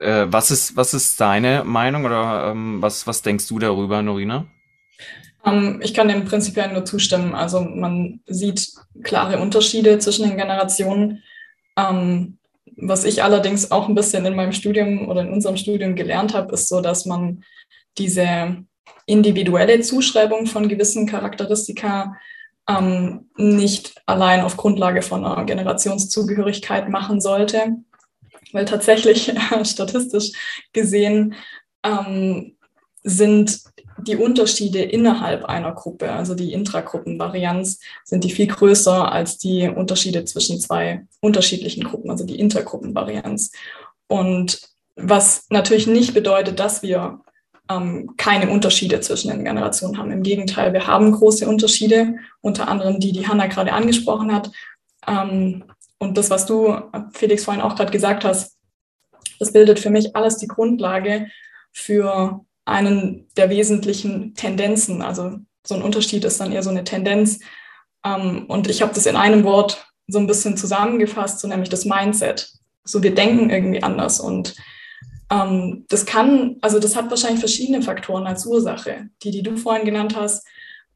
Äh, 0.00 0.26
was, 0.28 0.50
ist, 0.50 0.76
was 0.76 0.94
ist 0.94 1.20
deine 1.20 1.64
Meinung 1.64 2.04
oder 2.04 2.50
ähm, 2.50 2.82
was, 2.82 3.06
was 3.06 3.22
denkst 3.22 3.46
du 3.48 3.58
darüber, 3.58 4.02
Norina? 4.02 4.46
Um, 5.42 5.52
ähm, 5.52 5.80
ich 5.82 5.94
kann 5.94 6.08
dem 6.08 6.24
prinzipiell 6.24 6.72
nur 6.72 6.84
zustimmen. 6.84 7.34
Also 7.34 7.60
man 7.60 8.20
sieht 8.26 8.72
klare 9.02 9.38
Unterschiede 9.38 9.98
zwischen 9.98 10.28
den 10.28 10.36
Generationen. 10.36 11.22
Um, 11.76 11.84
ähm, 11.86 12.38
was 12.76 13.04
ich 13.04 13.22
allerdings 13.22 13.70
auch 13.70 13.88
ein 13.88 13.94
bisschen 13.94 14.26
in 14.26 14.34
meinem 14.34 14.52
Studium 14.52 15.08
oder 15.08 15.22
in 15.22 15.32
unserem 15.32 15.56
Studium 15.56 15.94
gelernt 15.94 16.34
habe, 16.34 16.52
ist 16.54 16.68
so, 16.68 16.80
dass 16.80 17.06
man 17.06 17.44
diese 17.98 18.64
individuelle 19.06 19.80
Zuschreibung 19.80 20.46
von 20.46 20.68
gewissen 20.68 21.06
Charakteristika 21.06 22.16
ähm, 22.68 23.28
nicht 23.36 23.94
allein 24.06 24.40
auf 24.40 24.56
Grundlage 24.56 25.02
von 25.02 25.24
einer 25.24 25.44
Generationszugehörigkeit 25.44 26.88
machen 26.88 27.20
sollte, 27.20 27.76
weil 28.54 28.64
tatsächlich 28.64 29.32
statistisch 29.64 30.32
gesehen 30.72 31.34
ähm, 31.84 32.56
sind 33.02 33.60
die 33.98 34.16
Unterschiede 34.16 34.80
innerhalb 34.80 35.44
einer 35.44 35.72
Gruppe, 35.72 36.10
also 36.12 36.34
die 36.34 36.52
Intragruppenvarianz, 36.52 37.80
sind 38.04 38.24
die 38.24 38.30
viel 38.30 38.46
größer 38.46 39.12
als 39.12 39.38
die 39.38 39.68
Unterschiede 39.68 40.24
zwischen 40.24 40.58
zwei 40.58 41.06
unterschiedlichen 41.20 41.84
Gruppen, 41.84 42.10
also 42.10 42.24
die 42.24 42.38
Intergruppenvarianz. 42.38 43.52
Und 44.08 44.60
was 44.96 45.46
natürlich 45.50 45.86
nicht 45.86 46.14
bedeutet, 46.14 46.58
dass 46.58 46.82
wir 46.82 47.20
ähm, 47.70 48.14
keine 48.16 48.50
Unterschiede 48.50 49.00
zwischen 49.00 49.30
den 49.30 49.44
Generationen 49.44 49.98
haben. 49.98 50.10
Im 50.10 50.22
Gegenteil, 50.22 50.72
wir 50.72 50.86
haben 50.86 51.12
große 51.12 51.48
Unterschiede, 51.48 52.16
unter 52.40 52.68
anderem 52.68 53.00
die, 53.00 53.12
die 53.12 53.26
Hanna 53.26 53.46
gerade 53.46 53.72
angesprochen 53.72 54.32
hat. 54.32 54.50
Ähm, 55.06 55.64
und 55.98 56.18
das, 56.18 56.30
was 56.30 56.46
du, 56.46 56.76
Felix, 57.12 57.44
vorhin 57.44 57.62
auch 57.62 57.76
gerade 57.76 57.92
gesagt 57.92 58.24
hast, 58.24 58.56
das 59.38 59.52
bildet 59.52 59.80
für 59.80 59.90
mich 59.90 60.14
alles 60.16 60.36
die 60.36 60.46
Grundlage 60.46 61.28
für 61.72 62.44
einen 62.64 63.28
der 63.36 63.50
wesentlichen 63.50 64.34
Tendenzen. 64.34 65.02
Also 65.02 65.38
so 65.66 65.74
ein 65.74 65.82
Unterschied 65.82 66.24
ist 66.24 66.40
dann 66.40 66.52
eher 66.52 66.62
so 66.62 66.70
eine 66.70 66.84
Tendenz. 66.84 67.40
Ähm, 68.04 68.46
und 68.48 68.68
ich 68.68 68.82
habe 68.82 68.94
das 68.94 69.06
in 69.06 69.16
einem 69.16 69.44
Wort 69.44 69.86
so 70.06 70.18
ein 70.18 70.26
bisschen 70.26 70.56
zusammengefasst, 70.56 71.40
so 71.40 71.48
nämlich 71.48 71.68
das 71.68 71.84
Mindset. 71.84 72.50
So 72.84 73.02
wir 73.02 73.14
denken 73.14 73.50
irgendwie 73.50 73.82
anders 73.82 74.20
und 74.20 74.54
ähm, 75.30 75.86
das 75.88 76.04
kann, 76.04 76.56
also 76.60 76.78
das 76.78 76.96
hat 76.96 77.08
wahrscheinlich 77.08 77.40
verschiedene 77.40 77.80
Faktoren 77.80 78.26
als 78.26 78.44
Ursache, 78.44 79.08
die, 79.22 79.30
die 79.30 79.42
du 79.42 79.56
vorhin 79.56 79.86
genannt 79.86 80.14
hast. 80.16 80.46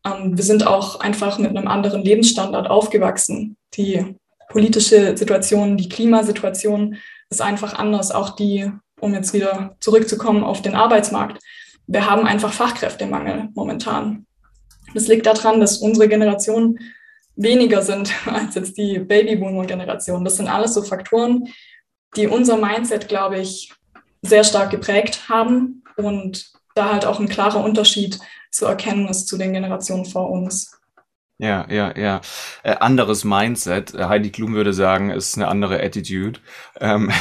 Ähm, 0.05 0.37
wir 0.37 0.45
sind 0.45 0.67
auch 0.67 1.01
einfach 1.01 1.39
mit 1.39 1.57
einem 1.57 1.67
anderen 1.67 2.03
Lebensstandard 2.03 2.69
aufgewachsen. 2.69 3.57
Die 3.75 4.17
politische 4.49 5.17
Situation, 5.17 5.77
die 5.77 5.89
Klimasituation 5.89 6.97
ist 7.31 7.43
einfach 7.43 7.75
anders. 7.75 8.11
Auch 8.11 8.37
die, 8.37 8.71
um 9.01 9.15
jetzt 9.15 9.33
wieder 9.33 9.77
zurückzukommen 9.81 10.45
auf 10.45 10.63
den 10.63 10.75
Arbeitsmarkt. 10.75 11.43
Wir 11.87 12.09
haben 12.09 12.27
einfach 12.27 12.53
Fachkräftemangel 12.53 13.49
momentan. 13.55 14.27
Das 14.95 15.07
liegt 15.07 15.27
daran, 15.27 15.61
dass 15.61 15.79
unsere 15.79 16.09
Generation 16.09 16.79
weniger 17.37 17.83
sind 17.83 18.13
als 18.27 18.55
jetzt 18.55 18.77
die 18.77 18.99
Babyboomer-Generation. 18.99 20.25
Das 20.25 20.37
sind 20.37 20.49
alles 20.49 20.75
so 20.75 20.83
Faktoren, 20.83 21.49
die 22.17 22.27
unser 22.27 22.57
Mindset, 22.57 23.09
glaube 23.09 23.39
ich, 23.39 23.73
sehr 24.23 24.45
stark 24.45 24.71
geprägt 24.71 25.29
haben 25.29 25.85
und 25.97 26.53
da 26.75 26.93
halt 26.93 27.05
auch 27.05 27.21
ein 27.21 27.29
klarer 27.29 27.63
Unterschied 27.63 28.19
zu 28.51 28.67
erkennen 28.67 29.09
ist 29.09 29.29
zu 29.29 29.37
den 29.37 29.53
Generationen 29.53 30.05
vor 30.05 30.31
uns. 30.31 30.79
Ja, 31.41 31.67
ja, 31.71 31.97
ja. 31.97 32.21
Äh, 32.65 32.75
anderes 32.81 33.23
Mindset. 33.23 33.95
Heidi 33.95 34.31
Klum 34.31 34.55
würde 34.55 34.73
sagen, 34.73 35.11
ist 35.11 35.37
eine 35.37 35.47
andere 35.47 35.81
Attitude. 35.81 36.41
Ähm, 36.81 37.13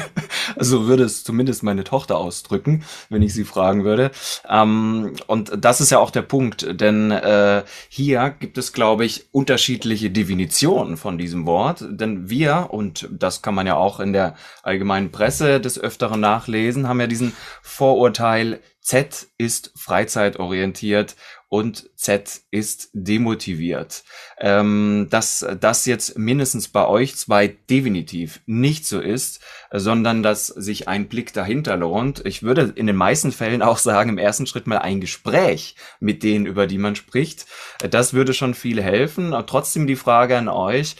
so 0.58 0.86
würde 0.86 1.02
es 1.02 1.22
zumindest 1.22 1.62
meine 1.62 1.84
Tochter 1.84 2.16
ausdrücken, 2.16 2.82
wenn 3.10 3.20
ich 3.20 3.34
sie 3.34 3.44
fragen 3.44 3.84
würde. 3.84 4.10
Ähm, 4.48 5.12
und 5.26 5.52
das 5.54 5.82
ist 5.82 5.90
ja 5.90 5.98
auch 5.98 6.10
der 6.10 6.22
Punkt, 6.22 6.80
denn 6.80 7.10
äh, 7.10 7.62
hier 7.90 8.34
gibt 8.38 8.56
es, 8.56 8.72
glaube 8.72 9.04
ich, 9.04 9.26
unterschiedliche 9.32 10.10
Definitionen 10.10 10.96
von 10.96 11.18
diesem 11.18 11.44
Wort. 11.44 11.84
Denn 11.90 12.30
wir, 12.30 12.68
und 12.70 13.06
das 13.12 13.42
kann 13.42 13.54
man 13.54 13.66
ja 13.66 13.76
auch 13.76 14.00
in 14.00 14.14
der 14.14 14.34
allgemeinen 14.62 15.12
Presse 15.12 15.60
des 15.60 15.78
Öfteren 15.78 16.20
nachlesen, 16.20 16.88
haben 16.88 17.00
ja 17.00 17.06
diesen 17.06 17.34
Vorurteil, 17.60 18.60
Z 18.80 19.26
ist 19.36 19.72
freizeitorientiert 19.76 21.16
und 21.48 21.87
Z 21.98 22.42
ist 22.52 22.90
demotiviert. 22.92 24.04
Ähm, 24.38 25.08
dass 25.10 25.44
das 25.60 25.84
jetzt 25.84 26.16
mindestens 26.16 26.68
bei 26.68 26.86
euch 26.86 27.16
zwei 27.16 27.48
definitiv 27.68 28.40
nicht 28.46 28.86
so 28.86 29.00
ist, 29.00 29.40
sondern 29.72 30.22
dass 30.22 30.46
sich 30.46 30.86
ein 30.86 31.08
Blick 31.08 31.32
dahinter 31.32 31.76
lohnt. 31.76 32.24
Ich 32.24 32.44
würde 32.44 32.72
in 32.76 32.86
den 32.86 32.94
meisten 32.94 33.32
Fällen 33.32 33.62
auch 33.62 33.78
sagen, 33.78 34.10
im 34.10 34.18
ersten 34.18 34.46
Schritt 34.46 34.68
mal 34.68 34.78
ein 34.78 35.00
Gespräch 35.00 35.74
mit 35.98 36.22
denen, 36.22 36.46
über 36.46 36.68
die 36.68 36.78
man 36.78 36.94
spricht. 36.94 37.46
Das 37.90 38.14
würde 38.14 38.32
schon 38.32 38.54
viel 38.54 38.80
helfen. 38.80 39.34
Aber 39.34 39.46
trotzdem 39.46 39.88
die 39.88 39.96
Frage 39.96 40.38
an 40.38 40.48
euch, 40.48 40.94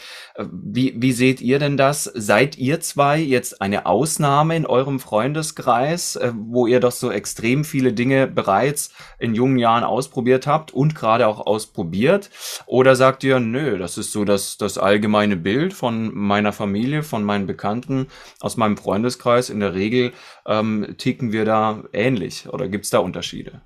wie, 0.51 0.93
wie 0.97 1.11
seht 1.11 1.41
ihr 1.41 1.59
denn 1.59 1.75
das? 1.75 2.03
Seid 2.03 2.57
ihr 2.57 2.79
zwei 2.79 3.19
jetzt 3.19 3.61
eine 3.61 3.85
Ausnahme 3.85 4.55
in 4.55 4.65
eurem 4.65 4.99
Freundeskreis, 4.99 6.15
äh, 6.15 6.31
wo 6.35 6.67
ihr 6.67 6.79
doch 6.79 6.91
so 6.91 7.11
extrem 7.11 7.65
viele 7.65 7.93
Dinge 7.93 8.27
bereits 8.27 8.91
in 9.17 9.35
jungen 9.35 9.57
Jahren 9.57 9.83
ausprobiert 9.83 10.47
habt 10.47 10.71
und 10.71 10.88
gerade 10.95 11.27
auch 11.27 11.45
ausprobiert? 11.45 12.29
Oder 12.65 12.95
sagt 12.95 13.23
ihr, 13.23 13.39
nö, 13.39 13.77
das 13.77 13.97
ist 13.97 14.11
so 14.11 14.25
das, 14.25 14.57
das 14.57 14.77
allgemeine 14.77 15.35
Bild 15.35 15.73
von 15.73 16.13
meiner 16.15 16.53
Familie, 16.53 17.03
von 17.03 17.23
meinen 17.23 17.47
Bekannten, 17.47 18.07
aus 18.39 18.57
meinem 18.57 18.77
Freundeskreis. 18.77 19.49
In 19.49 19.59
der 19.59 19.73
Regel 19.73 20.13
ähm, 20.45 20.95
ticken 20.97 21.31
wir 21.31 21.45
da 21.45 21.83
ähnlich 21.93 22.47
oder 22.49 22.67
gibt 22.67 22.85
es 22.85 22.91
da 22.91 22.99
Unterschiede? 22.99 23.61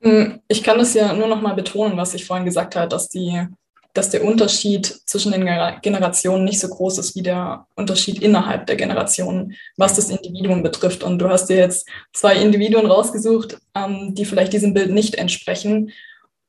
Hm, 0.00 0.40
ich 0.46 0.62
kann 0.62 0.78
das 0.78 0.94
ja 0.94 1.12
nur 1.12 1.28
noch 1.28 1.40
mal 1.40 1.54
betonen, 1.54 1.96
was 1.96 2.14
ich 2.14 2.24
vorhin 2.24 2.44
gesagt 2.44 2.76
habe, 2.76 2.88
dass 2.88 3.08
die 3.08 3.46
dass 3.98 4.10
der 4.10 4.22
Unterschied 4.24 4.86
zwischen 5.06 5.32
den 5.32 5.44
Generationen 5.82 6.44
nicht 6.44 6.60
so 6.60 6.68
groß 6.68 6.98
ist 6.98 7.16
wie 7.16 7.22
der 7.22 7.66
Unterschied 7.74 8.22
innerhalb 8.22 8.68
der 8.68 8.76
Generationen, 8.76 9.56
was 9.76 9.94
das 9.94 10.08
Individuum 10.08 10.62
betrifft. 10.62 11.02
Und 11.02 11.18
du 11.18 11.28
hast 11.28 11.46
dir 11.46 11.56
jetzt 11.56 11.88
zwei 12.12 12.36
Individuen 12.36 12.86
rausgesucht, 12.86 13.58
ähm, 13.74 14.14
die 14.14 14.24
vielleicht 14.24 14.52
diesem 14.52 14.72
Bild 14.72 14.92
nicht 14.92 15.16
entsprechen. 15.16 15.90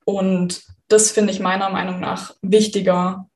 Und 0.04 0.62
das 0.86 1.10
finde 1.10 1.32
ich 1.32 1.40
meiner 1.40 1.70
Meinung 1.70 1.98
nach 1.98 2.36
wichtiger, 2.40 3.28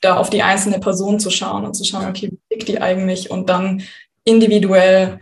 da 0.00 0.16
auf 0.16 0.30
die 0.30 0.44
einzelne 0.44 0.78
Person 0.78 1.18
zu 1.18 1.30
schauen 1.30 1.66
und 1.66 1.74
zu 1.74 1.82
schauen, 1.82 2.06
okay, 2.06 2.30
wie 2.30 2.54
tickt 2.54 2.68
die 2.68 2.80
eigentlich 2.80 3.32
und 3.32 3.48
dann 3.48 3.82
individuell 4.22 5.18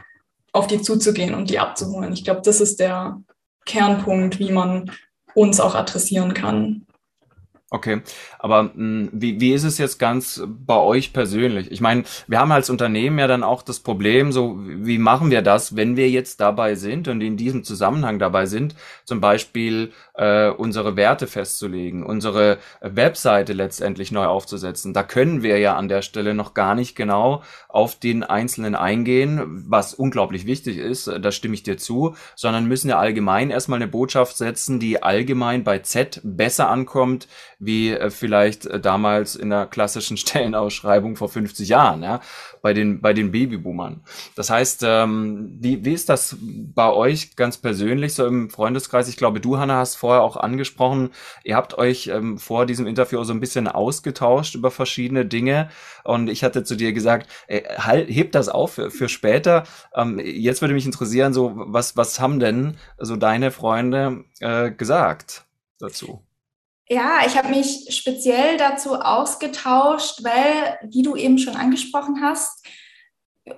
auf 0.52 0.66
die 0.66 0.82
zuzugehen 0.82 1.34
und 1.34 1.48
die 1.48 1.60
abzuholen. 1.60 2.12
Ich 2.12 2.24
glaube, 2.24 2.42
das 2.44 2.60
ist 2.60 2.78
der 2.78 3.22
Kernpunkt, 3.64 4.38
wie 4.38 4.52
man 4.52 4.90
uns 5.32 5.60
auch 5.60 5.74
adressieren 5.74 6.34
kann. 6.34 6.84
Okay, 7.70 8.00
aber 8.38 8.62
mh, 8.62 8.72
hm, 8.74 9.10
wie, 9.12 9.40
wie 9.42 9.52
ist 9.52 9.64
es 9.64 9.76
jetzt 9.76 9.98
ganz 9.98 10.42
bei 10.46 10.76
euch 10.78 11.12
persönlich? 11.12 11.70
Ich 11.70 11.82
meine, 11.82 12.04
wir 12.26 12.38
haben 12.38 12.50
als 12.50 12.70
Unternehmen 12.70 13.18
ja 13.18 13.26
dann 13.26 13.42
auch 13.42 13.60
das 13.60 13.80
Problem, 13.80 14.32
so 14.32 14.58
wie 14.58 14.96
machen 14.96 15.30
wir 15.30 15.42
das, 15.42 15.76
wenn 15.76 15.94
wir 15.94 16.08
jetzt 16.08 16.40
dabei 16.40 16.76
sind 16.76 17.08
und 17.08 17.20
in 17.20 17.36
diesem 17.36 17.64
Zusammenhang 17.64 18.18
dabei 18.18 18.46
sind, 18.46 18.74
zum 19.04 19.20
Beispiel 19.20 19.92
äh, 20.14 20.48
unsere 20.48 20.96
Werte 20.96 21.26
festzulegen, 21.26 22.06
unsere 22.06 22.56
Webseite 22.80 23.52
letztendlich 23.52 24.12
neu 24.12 24.24
aufzusetzen. 24.24 24.94
Da 24.94 25.02
können 25.02 25.42
wir 25.42 25.58
ja 25.58 25.76
an 25.76 25.88
der 25.88 26.00
Stelle 26.00 26.32
noch 26.32 26.54
gar 26.54 26.74
nicht 26.74 26.96
genau 26.96 27.42
auf 27.68 27.96
den 27.96 28.22
Einzelnen 28.22 28.76
eingehen, 28.76 29.64
was 29.68 29.92
unglaublich 29.92 30.46
wichtig 30.46 30.78
ist, 30.78 31.06
da 31.06 31.30
stimme 31.30 31.52
ich 31.52 31.64
dir 31.64 31.76
zu, 31.76 32.16
sondern 32.34 32.64
müssen 32.64 32.88
ja 32.88 32.98
allgemein 32.98 33.50
erstmal 33.50 33.76
eine 33.76 33.88
Botschaft 33.88 34.38
setzen, 34.38 34.80
die 34.80 35.02
allgemein 35.02 35.64
bei 35.64 35.80
Z 35.80 36.22
besser 36.24 36.70
ankommt 36.70 37.28
wie 37.58 37.90
äh, 37.90 38.10
vielleicht 38.10 38.66
äh, 38.66 38.80
damals 38.80 39.34
in 39.34 39.50
der 39.50 39.66
klassischen 39.66 40.16
Stellenausschreibung 40.16 41.16
vor 41.16 41.28
50 41.28 41.68
Jahren, 41.68 42.02
ja, 42.02 42.20
bei 42.62 42.72
den, 42.72 43.00
bei 43.00 43.12
den 43.12 43.30
Babyboomern. 43.30 44.02
Das 44.36 44.50
heißt, 44.50 44.82
ähm, 44.86 45.56
wie, 45.60 45.84
wie 45.84 45.92
ist 45.92 46.08
das 46.08 46.36
bei 46.40 46.90
euch 46.90 47.36
ganz 47.36 47.58
persönlich 47.58 48.14
so 48.14 48.26
im 48.26 48.50
Freundeskreis? 48.50 49.08
Ich 49.08 49.16
glaube, 49.16 49.40
du, 49.40 49.58
Hanna, 49.58 49.76
hast 49.78 49.96
vorher 49.96 50.22
auch 50.22 50.36
angesprochen, 50.36 51.10
ihr 51.44 51.56
habt 51.56 51.76
euch 51.76 52.08
ähm, 52.08 52.38
vor 52.38 52.66
diesem 52.66 52.86
Interview 52.86 53.22
so 53.24 53.32
ein 53.32 53.40
bisschen 53.40 53.68
ausgetauscht 53.68 54.54
über 54.54 54.70
verschiedene 54.70 55.26
Dinge 55.26 55.68
und 56.04 56.28
ich 56.28 56.44
hatte 56.44 56.64
zu 56.64 56.76
dir 56.76 56.92
gesagt, 56.92 57.28
ey, 57.48 57.64
halt, 57.78 58.08
heb 58.08 58.32
das 58.32 58.48
auf 58.48 58.74
für, 58.74 58.90
für 58.90 59.08
später. 59.08 59.64
Ähm, 59.94 60.20
jetzt 60.20 60.60
würde 60.60 60.74
mich 60.74 60.86
interessieren, 60.86 61.32
so 61.32 61.52
was, 61.56 61.96
was 61.96 62.20
haben 62.20 62.38
denn 62.38 62.76
so 62.98 63.16
deine 63.16 63.50
Freunde 63.50 64.24
äh, 64.40 64.70
gesagt 64.70 65.44
dazu? 65.78 66.22
Ja, 66.90 67.20
ich 67.26 67.36
habe 67.36 67.48
mich 67.48 67.86
speziell 67.90 68.56
dazu 68.56 68.94
ausgetauscht, 68.94 70.24
weil, 70.24 70.78
wie 70.82 71.02
du 71.02 71.16
eben 71.16 71.38
schon 71.38 71.54
angesprochen 71.54 72.22
hast, 72.22 72.66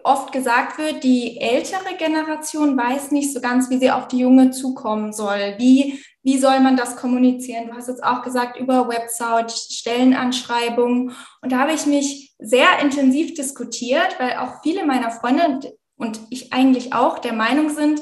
oft 0.03 0.33
gesagt 0.33 0.79
wird, 0.79 1.05
die 1.05 1.41
ältere 1.41 1.97
Generation 1.97 2.77
weiß 2.77 3.13
nicht 3.13 3.33
so 3.33 3.41
ganz, 3.41 3.71
wie 3.71 3.79
sie 3.79 3.91
auf 3.91 4.09
die 4.09 4.19
junge 4.19 4.51
zukommen 4.51 5.13
soll. 5.13 5.55
Wie, 5.59 6.03
wie 6.23 6.39
soll 6.39 6.61
man 6.61 6.77
das 6.77 6.97
kommunizieren? 6.97 7.69
Du 7.69 7.75
hast 7.75 7.89
jetzt 7.89 8.03
auch 8.03 8.23
gesagt, 8.23 8.59
über 8.59 8.89
Website, 8.89 9.53
Stellenanschreibungen. 9.53 11.13
Und 11.41 11.53
da 11.53 11.61
habe 11.61 11.73
ich 11.73 11.87
mich 11.87 12.35
sehr 12.39 12.81
intensiv 12.81 13.35
diskutiert, 13.35 14.19
weil 14.19 14.39
auch 14.39 14.63
viele 14.63 14.85
meiner 14.85 15.11
Freunde 15.11 15.77
und 15.97 16.21
ich 16.31 16.53
eigentlich 16.53 16.95
auch 16.95 17.19
der 17.19 17.35
Meinung 17.35 17.69
sind, 17.71 18.01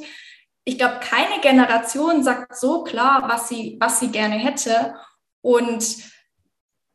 ich 0.65 0.77
glaube, 0.77 1.01
keine 1.01 1.41
Generation 1.41 2.23
sagt 2.23 2.55
so 2.55 2.85
klar, 2.85 3.25
was 3.27 3.49
sie, 3.49 3.79
was 3.81 4.01
sie 4.01 4.09
gerne 4.09 4.35
hätte. 4.35 4.95
Und 5.41 5.97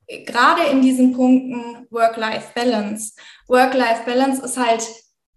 gerade 0.08 0.64
in 0.72 0.82
diesen 0.82 1.14
Punkten 1.14 1.88
Work-Life-Balance. 1.90 3.14
Work-Life-Balance 3.48 4.44
ist 4.44 4.58
halt 4.58 4.88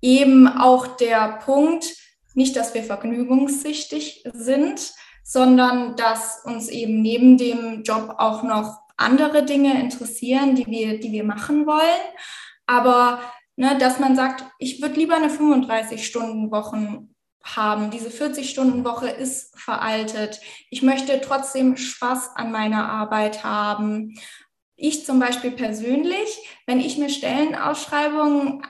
eben 0.00 0.48
auch 0.48 0.96
der 0.96 1.38
Punkt, 1.44 1.94
nicht, 2.34 2.54
dass 2.56 2.74
wir 2.74 2.82
vergnügungssüchtig 2.84 4.24
sind, 4.34 4.92
sondern 5.24 5.96
dass 5.96 6.44
uns 6.44 6.68
eben 6.68 7.00
neben 7.00 7.38
dem 7.38 7.82
Job 7.82 8.14
auch 8.18 8.42
noch 8.42 8.78
andere 8.96 9.44
Dinge 9.44 9.80
interessieren, 9.80 10.54
die 10.54 10.66
wir, 10.66 11.00
die 11.00 11.12
wir 11.12 11.24
machen 11.24 11.66
wollen. 11.66 11.82
Aber 12.66 13.20
ne, 13.56 13.76
dass 13.78 13.98
man 13.98 14.14
sagt, 14.16 14.44
ich 14.58 14.80
würde 14.80 14.96
lieber 14.96 15.16
eine 15.16 15.28
35-Stunden-Wochen 15.28 17.15
haben. 17.54 17.90
Diese 17.90 18.08
40-Stunden-Woche 18.08 19.08
ist 19.08 19.58
veraltet. 19.58 20.40
Ich 20.70 20.82
möchte 20.82 21.20
trotzdem 21.20 21.76
Spaß 21.76 22.30
an 22.34 22.50
meiner 22.50 22.88
Arbeit 22.88 23.44
haben. 23.44 24.18
Ich 24.74 25.06
zum 25.06 25.20
Beispiel 25.20 25.52
persönlich, 25.52 26.38
wenn 26.66 26.80
ich 26.80 26.98
mir 26.98 27.08
Stellenausschreibungen 27.08 28.62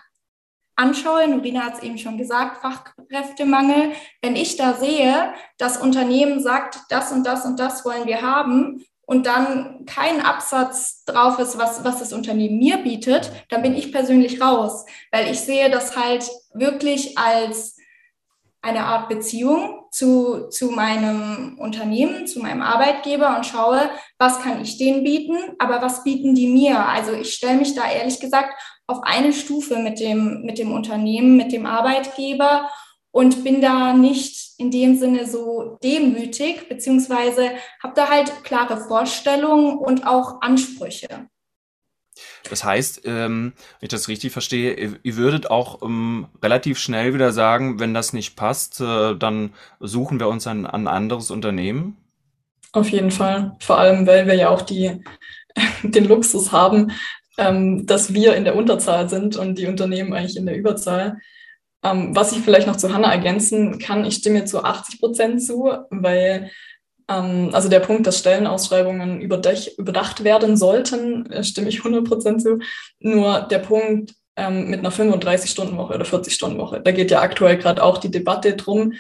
anschaue, 0.77 1.27
Norina 1.27 1.63
hat 1.63 1.75
es 1.75 1.83
eben 1.83 1.99
schon 1.99 2.19
gesagt, 2.19 2.59
Fachkräftemangel, 2.59 3.93
wenn 4.21 4.37
ich 4.37 4.57
da 4.57 4.75
sehe, 4.75 5.33
das 5.57 5.79
Unternehmen 5.79 6.43
sagt, 6.43 6.81
das 6.91 7.13
und 7.13 7.27
das 7.27 7.47
und 7.47 7.59
das 7.59 7.85
wollen 7.85 8.07
wir 8.07 8.21
haben 8.21 8.85
und 9.07 9.27
dann 9.27 9.87
kein 9.87 10.21
Absatz 10.21 11.05
drauf 11.05 11.39
ist, 11.39 11.59
was, 11.59 11.85
was 11.85 12.01
das 12.01 12.13
Unternehmen 12.13 12.59
mir 12.59 12.79
bietet, 12.79 13.31
dann 13.49 13.63
bin 13.63 13.75
ich 13.75 13.93
persönlich 13.93 14.41
raus, 14.41 14.85
weil 15.13 15.31
ich 15.31 15.41
sehe 15.41 15.71
das 15.71 15.97
halt 15.97 16.29
wirklich 16.53 17.17
als 17.17 17.76
eine 18.67 18.85
Art 18.85 19.09
Beziehung 19.09 19.85
zu, 19.91 20.49
zu 20.49 20.71
meinem 20.71 21.57
Unternehmen, 21.59 22.27
zu 22.27 22.41
meinem 22.41 22.63
Arbeitgeber 22.63 23.37
und 23.37 23.47
schaue, 23.47 23.89
was 24.19 24.41
kann 24.41 24.61
ich 24.61 24.77
denen 24.77 25.05
bieten, 25.05 25.37
aber 25.59 25.81
was 25.81 26.05
bieten 26.05 26.35
die 26.35 26.49
mir? 26.49 26.87
Also 26.87 27.13
ich 27.13 27.33
stelle 27.33 27.59
mich 27.59 27.75
da 27.75 27.89
ehrlich 27.89 28.21
gesagt 28.21 28.51
auf 28.87 29.03
eine 29.03 29.33
Stufe 29.33 29.79
mit 29.79 30.01
dem, 30.01 30.43
mit 30.43 30.59
dem 30.59 30.73
Unternehmen, 30.73 31.37
mit 31.37 31.53
dem 31.53 31.65
Arbeitgeber 31.65 32.69
und 33.11 33.45
bin 33.45 33.61
da 33.61 33.93
nicht 33.93 34.59
in 34.59 34.71
dem 34.71 34.99
Sinne 34.99 35.27
so 35.27 35.79
demütig, 35.83 36.69
beziehungsweise 36.69 37.51
habe 37.83 37.95
da 37.95 38.11
halt 38.11 38.45
klare 38.45 38.79
Vorstellungen 38.79 39.79
und 39.79 40.07
auch 40.07 40.43
Ansprüche. 40.43 41.29
Das 42.51 42.65
heißt, 42.65 43.03
ähm, 43.05 43.53
wenn 43.81 43.87
ich 43.87 43.89
das 43.89 44.09
richtig 44.09 44.33
verstehe, 44.33 44.75
ihr, 44.75 44.97
ihr 45.03 45.17
würdet 45.17 45.51
auch 45.51 45.83
ähm, 45.83 46.27
relativ 46.43 46.79
schnell 46.79 47.15
wieder 47.15 47.33
sagen, 47.33 47.81
wenn 47.81 47.95
das 47.95 48.13
nicht 48.13 48.37
passt, 48.37 48.81
äh, 48.81 49.15
dann 49.17 49.51
suchen 49.81 50.21
wir 50.21 50.29
uns 50.29 50.47
ein, 50.47 50.67
ein 50.67 50.89
anderes 50.89 51.31
Unternehmen? 51.31 51.97
Auf 52.73 52.89
jeden 52.91 53.11
Fall. 53.11 53.57
Vor 53.61 53.79
allem, 53.79 54.07
weil 54.07 54.27
wir 54.27 54.35
ja 54.35 54.51
auch 54.51 54.63
die, 54.63 55.03
den 55.83 56.05
Luxus 56.05 56.53
haben, 56.53 56.93
ähm, 57.39 57.87
dass 57.87 58.15
wir 58.15 58.35
in 58.35 58.45
der 58.45 58.57
Unterzahl 58.57 59.09
sind 59.09 59.37
und 59.37 59.59
die 59.59 59.67
Unternehmen 59.67 60.13
eigentlich 60.13 60.37
in 60.37 60.47
der 60.47 60.57
Überzahl. 60.57 61.19
Ähm, 61.83 62.17
was 62.17 62.33
ich 62.33 62.39
vielleicht 62.39 62.67
noch 62.67 62.77
zu 62.77 62.93
Hanna 62.93 63.13
ergänzen 63.13 63.79
kann, 63.79 64.05
ich 64.05 64.17
stimme 64.17 64.45
zu 64.45 64.65
80 64.65 65.01
Prozent 65.01 65.43
zu, 65.43 65.73
weil 65.91 66.51
also 67.09 67.69
der 67.69 67.81
Punkt, 67.81 68.07
dass 68.07 68.19
Stellenausschreibungen 68.19 69.21
überdacht 69.21 70.25
werden 70.25 70.57
sollten, 70.57 71.31
äh, 71.31 71.45
stimme 71.45 71.69
ich 71.69 71.81
100% 71.81 72.39
zu. 72.39 72.59
Nur 72.99 73.43
der 73.43 73.61
Punkt 73.61 74.15
ähm, 74.37 74.69
mit 74.69 74.81
einer 74.81 74.93
35-Stunden-Woche 74.93 75.95
oder 75.95 76.05
40-Stunden-Woche, 76.05 76.81
da 76.81 76.91
geht 76.91 77.11
ja 77.11 77.21
aktuell 77.21 77.59
gerade 77.59 77.83
auch 77.83 77.99
die 77.99 78.11
Debatte 78.11 78.55
drum. 78.55 78.95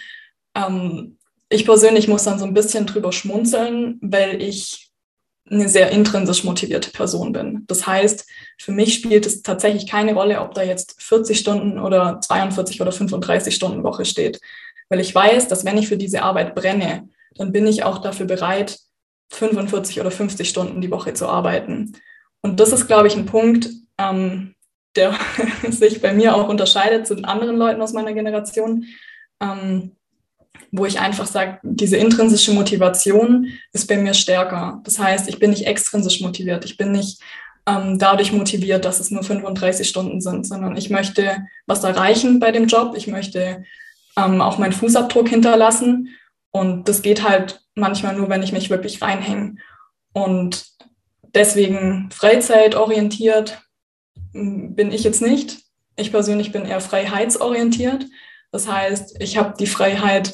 Ähm, 0.54 1.18
ich 1.48 1.64
persönlich 1.64 2.08
muss 2.08 2.24
dann 2.24 2.38
so 2.38 2.44
ein 2.44 2.54
bisschen 2.54 2.86
drüber 2.86 3.12
schmunzeln, 3.12 3.98
weil 4.00 4.40
ich 4.40 4.90
eine 5.48 5.68
sehr 5.68 5.90
intrinsisch 5.90 6.42
motivierte 6.42 6.90
Person 6.90 7.32
bin. 7.32 7.64
Das 7.68 7.86
heißt, 7.86 8.26
für 8.58 8.72
mich 8.72 8.94
spielt 8.94 9.26
es 9.26 9.42
tatsächlich 9.42 9.86
keine 9.88 10.14
Rolle, 10.14 10.40
ob 10.40 10.54
da 10.54 10.62
jetzt 10.62 11.00
40 11.00 11.38
Stunden 11.38 11.78
oder 11.78 12.20
42 12.20 12.80
oder 12.80 12.90
35 12.90 13.54
Stunden 13.54 13.84
Woche 13.84 14.04
steht. 14.04 14.40
Weil 14.88 15.00
ich 15.00 15.14
weiß, 15.14 15.46
dass 15.46 15.64
wenn 15.64 15.78
ich 15.78 15.86
für 15.88 15.96
diese 15.96 16.22
Arbeit 16.22 16.54
brenne, 16.56 17.08
dann 17.38 17.52
bin 17.52 17.66
ich 17.66 17.84
auch 17.84 17.98
dafür 17.98 18.26
bereit, 18.26 18.78
45 19.30 20.00
oder 20.00 20.10
50 20.10 20.48
Stunden 20.48 20.80
die 20.80 20.90
Woche 20.90 21.14
zu 21.14 21.28
arbeiten. 21.28 21.92
Und 22.42 22.60
das 22.60 22.72
ist, 22.72 22.86
glaube 22.86 23.08
ich, 23.08 23.16
ein 23.16 23.26
Punkt, 23.26 23.68
ähm, 23.98 24.54
der 24.94 25.14
sich 25.70 26.00
bei 26.00 26.12
mir 26.12 26.34
auch 26.36 26.48
unterscheidet 26.48 27.06
zu 27.06 27.14
den 27.14 27.24
anderen 27.24 27.56
Leuten 27.56 27.82
aus 27.82 27.92
meiner 27.92 28.12
Generation, 28.12 28.86
ähm, 29.40 29.92
wo 30.70 30.86
ich 30.86 31.00
einfach 31.00 31.26
sage, 31.26 31.58
diese 31.62 31.96
intrinsische 31.96 32.52
Motivation 32.52 33.52
ist 33.72 33.88
bei 33.88 33.96
mir 33.96 34.14
stärker. 34.14 34.80
Das 34.84 34.98
heißt, 34.98 35.28
ich 35.28 35.38
bin 35.38 35.50
nicht 35.50 35.66
extrinsisch 35.66 36.20
motiviert, 36.20 36.64
ich 36.64 36.76
bin 36.76 36.92
nicht 36.92 37.20
ähm, 37.66 37.98
dadurch 37.98 38.32
motiviert, 38.32 38.84
dass 38.84 39.00
es 39.00 39.10
nur 39.10 39.22
35 39.22 39.88
Stunden 39.88 40.20
sind, 40.20 40.46
sondern 40.46 40.76
ich 40.76 40.88
möchte 40.88 41.46
was 41.66 41.84
erreichen 41.84 42.38
bei 42.38 42.52
dem 42.52 42.66
Job, 42.66 42.94
ich 42.96 43.06
möchte 43.06 43.64
ähm, 44.16 44.40
auch 44.40 44.58
meinen 44.58 44.72
Fußabdruck 44.72 45.28
hinterlassen 45.28 46.16
und 46.56 46.88
das 46.88 47.02
geht 47.02 47.22
halt 47.22 47.60
manchmal 47.74 48.16
nur, 48.16 48.30
wenn 48.30 48.42
ich 48.42 48.50
mich 48.50 48.70
wirklich 48.70 49.02
reinhänge. 49.02 49.56
Und 50.14 50.64
deswegen 51.34 52.08
freizeitorientiert 52.10 53.60
hm, 54.32 54.74
bin 54.74 54.90
ich 54.90 55.04
jetzt 55.04 55.20
nicht. 55.20 55.58
Ich 55.96 56.12
persönlich 56.12 56.52
bin 56.52 56.64
eher 56.64 56.80
freiheitsorientiert. 56.80 58.06
Das 58.52 58.68
heißt, 58.68 59.20
ich 59.20 59.36
habe 59.36 59.54
die 59.58 59.66
Freiheit, 59.66 60.32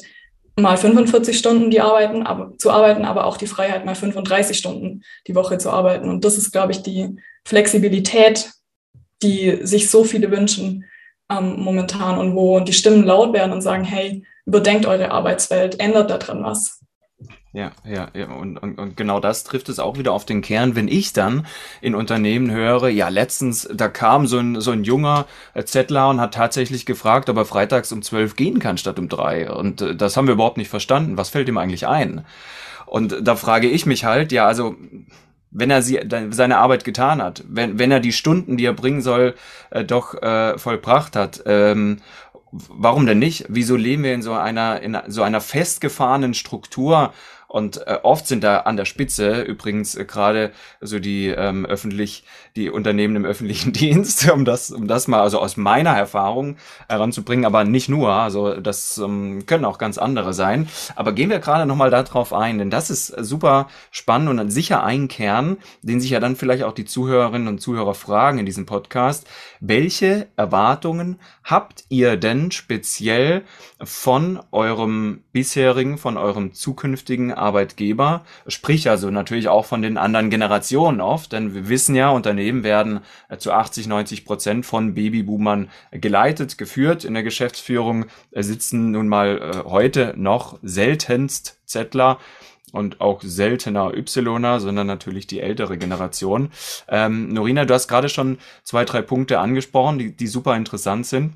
mal 0.55 0.77
45 0.77 1.37
Stunden 1.37 1.71
die 1.71 1.81
arbeiten, 1.81 2.23
aber, 2.23 2.57
zu 2.57 2.71
arbeiten, 2.71 3.03
aber 3.03 3.25
auch 3.25 3.35
die 3.35 3.47
Freiheit, 3.47 3.83
mal 3.83 3.95
35 3.95 4.57
Stunden 4.57 5.03
die 5.27 5.35
Woche 5.35 5.57
zu 5.57 5.71
arbeiten. 5.71 6.07
Und 6.07 6.23
das 6.23 6.37
ist, 6.37 6.53
glaube 6.53 6.71
ich, 6.71 6.83
die 6.83 7.17
Flexibilität, 7.43 8.49
die 9.21 9.59
sich 9.63 9.89
so 9.89 10.05
viele 10.05 10.31
wünschen 10.31 10.85
ähm, 11.29 11.59
momentan 11.59 12.17
und 12.17 12.33
wo 12.33 12.61
die 12.61 12.71
Stimmen 12.71 13.03
laut 13.03 13.33
werden 13.33 13.51
und 13.51 13.61
sagen, 13.61 13.83
hey, 13.83 14.23
überdenkt 14.45 14.85
eure 14.85 15.11
Arbeitswelt, 15.11 15.79
ändert 15.79 16.11
daran 16.11 16.43
was. 16.43 16.79
Ja, 17.55 17.71
ja, 17.85 18.07
ja. 18.15 18.31
Und, 18.31 18.57
und, 18.57 18.79
und 18.79 18.97
genau 18.97 19.19
das 19.19 19.43
trifft 19.43 19.69
es 19.69 19.77
auch 19.77 19.99
wieder 19.99 20.11
auf 20.11 20.25
den 20.25 20.41
Kern, 20.41 20.75
wenn 20.75 20.87
ich 20.87 21.13
dann 21.13 21.45
in 21.81 21.93
Unternehmen 21.93 22.49
höre, 22.49 22.89
ja, 22.89 23.09
letztens, 23.09 23.69
da 23.71 23.89
kam 23.89 24.25
so 24.25 24.39
ein, 24.39 24.59
so 24.59 24.71
ein 24.71 24.83
junger 24.83 25.27
äh, 25.53 25.63
Zettler 25.63 26.09
und 26.09 26.19
hat 26.19 26.33
tatsächlich 26.33 26.87
gefragt, 26.87 27.29
ob 27.29 27.37
er 27.37 27.45
freitags 27.45 27.91
um 27.91 28.01
zwölf 28.01 28.35
gehen 28.35 28.57
kann 28.57 28.79
statt 28.79 28.97
um 28.97 29.07
drei. 29.07 29.51
Und 29.51 29.81
äh, 29.81 29.95
das 29.95 30.17
haben 30.17 30.27
wir 30.27 30.33
überhaupt 30.33 30.57
nicht 30.57 30.69
verstanden. 30.69 31.15
Was 31.15 31.29
fällt 31.29 31.47
ihm 31.47 31.59
eigentlich 31.59 31.87
ein? 31.87 32.25
Und 32.87 33.15
da 33.21 33.35
frage 33.35 33.69
ich 33.69 33.85
mich 33.85 34.03
halt, 34.03 34.31
ja, 34.31 34.47
also 34.47 34.75
wenn 35.53 35.69
er 35.69 35.83
sie, 35.83 35.99
seine 36.31 36.57
Arbeit 36.57 36.83
getan 36.83 37.21
hat, 37.21 37.43
wenn, 37.47 37.77
wenn 37.77 37.91
er 37.91 37.99
die 37.99 38.11
Stunden, 38.11 38.57
die 38.57 38.65
er 38.65 38.73
bringen 38.73 39.01
soll, 39.01 39.35
äh, 39.69 39.83
doch 39.83 40.19
äh, 40.21 40.57
vollbracht 40.57 41.15
hat, 41.15 41.43
ähm, 41.45 41.99
warum 42.69 43.05
denn 43.05 43.19
nicht? 43.19 43.45
Wieso 43.49 43.75
leben 43.75 44.03
wir 44.03 44.13
in 44.13 44.21
so 44.21 44.33
einer, 44.33 44.81
in 44.81 44.97
so 45.07 45.23
einer 45.23 45.41
festgefahrenen 45.41 46.33
Struktur 46.33 47.13
Und 47.53 47.85
äh, 47.85 47.99
oft 48.01 48.25
sind 48.25 48.43
da 48.43 48.61
an 48.61 48.77
der 48.77 48.85
Spitze 48.85 49.43
übrigens 49.43 49.93
äh, 49.93 50.05
gerade 50.05 50.51
so 50.81 50.97
die 50.97 51.27
ähm, 51.27 51.67
öffentlich, 51.67 52.23
die 52.55 52.71
Unternehmen 52.71 53.15
im 53.15 53.25
öffentlichen 53.25 53.71
Dienst, 53.73 54.27
um 54.31 54.43
das, 54.43 54.71
um 54.71 54.87
das 54.87 55.07
mal 55.07 55.21
also 55.21 55.37
aus 55.37 55.55
meiner 55.55 55.91
Erfahrung 55.91 56.57
heranzubringen, 56.89 57.45
aber 57.45 57.63
nicht 57.63 57.89
nur. 57.89 58.11
Also 58.11 58.59
das 58.59 58.97
ähm, 58.97 59.45
können 59.45 59.65
auch 59.65 59.77
ganz 59.77 59.99
andere 59.99 60.33
sein. 60.33 60.67
Aber 60.95 61.11
gehen 61.11 61.29
wir 61.29 61.37
gerade 61.37 61.67
nochmal 61.67 61.91
darauf 61.91 62.33
ein, 62.33 62.57
denn 62.57 62.71
das 62.71 62.89
ist 62.89 63.09
super 63.23 63.67
spannend 63.91 64.29
und 64.29 64.49
sicher 64.49 64.83
ein 64.83 65.07
Kern, 65.07 65.57
den 65.83 66.01
sich 66.01 66.09
ja 66.09 66.19
dann 66.19 66.35
vielleicht 66.35 66.63
auch 66.63 66.73
die 66.73 66.85
Zuhörerinnen 66.85 67.47
und 67.47 67.59
Zuhörer 67.59 67.93
fragen 67.93 68.39
in 68.39 68.47
diesem 68.47 68.65
Podcast. 68.65 69.27
Welche 69.59 70.25
Erwartungen 70.37 71.19
habt 71.43 71.83
ihr 71.89 72.17
denn 72.17 72.49
speziell 72.49 73.43
von 73.79 74.39
eurem 74.51 75.23
bisherigen, 75.31 75.99
von 75.99 76.17
eurem 76.17 76.55
zukünftigen 76.55 77.31
Arbeitgeber? 77.43 78.25
Sprich 78.47 78.89
also 78.89 79.09
natürlich 79.11 79.49
auch 79.49 79.65
von 79.65 79.81
den 79.81 79.97
anderen 79.97 80.29
Generationen 80.29 81.01
oft, 81.01 81.31
denn 81.33 81.53
wir 81.53 81.69
wissen 81.69 81.95
ja, 81.95 82.09
Unternehmen 82.09 82.63
werden 82.63 83.01
äh, 83.29 83.37
zu 83.37 83.51
80, 83.51 83.87
90 83.87 84.25
Prozent 84.25 84.65
von 84.65 84.93
Babyboomern 84.93 85.69
geleitet, 85.91 86.57
geführt. 86.57 87.05
In 87.05 87.13
der 87.13 87.23
Geschäftsführung 87.23 88.05
äh, 88.31 88.43
sitzen 88.43 88.91
nun 88.91 89.07
mal 89.07 89.37
äh, 89.37 89.69
heute 89.69 90.13
noch 90.17 90.59
seltenst 90.61 91.59
Zettler 91.65 92.19
und 92.73 93.01
auch 93.01 93.21
seltener 93.23 93.93
Ypsiloner, 93.95 94.59
sondern 94.59 94.87
natürlich 94.87 95.27
die 95.27 95.39
ältere 95.39 95.77
Generation. 95.77 96.49
Ähm, 96.89 97.29
Norina, 97.29 97.65
du 97.65 97.73
hast 97.73 97.87
gerade 97.87 98.09
schon 98.09 98.39
zwei, 98.63 98.83
drei 98.83 99.01
Punkte 99.01 99.39
angesprochen, 99.39 99.99
die, 99.99 100.15
die 100.15 100.27
super 100.27 100.55
interessant 100.55 101.05
sind. 101.05 101.35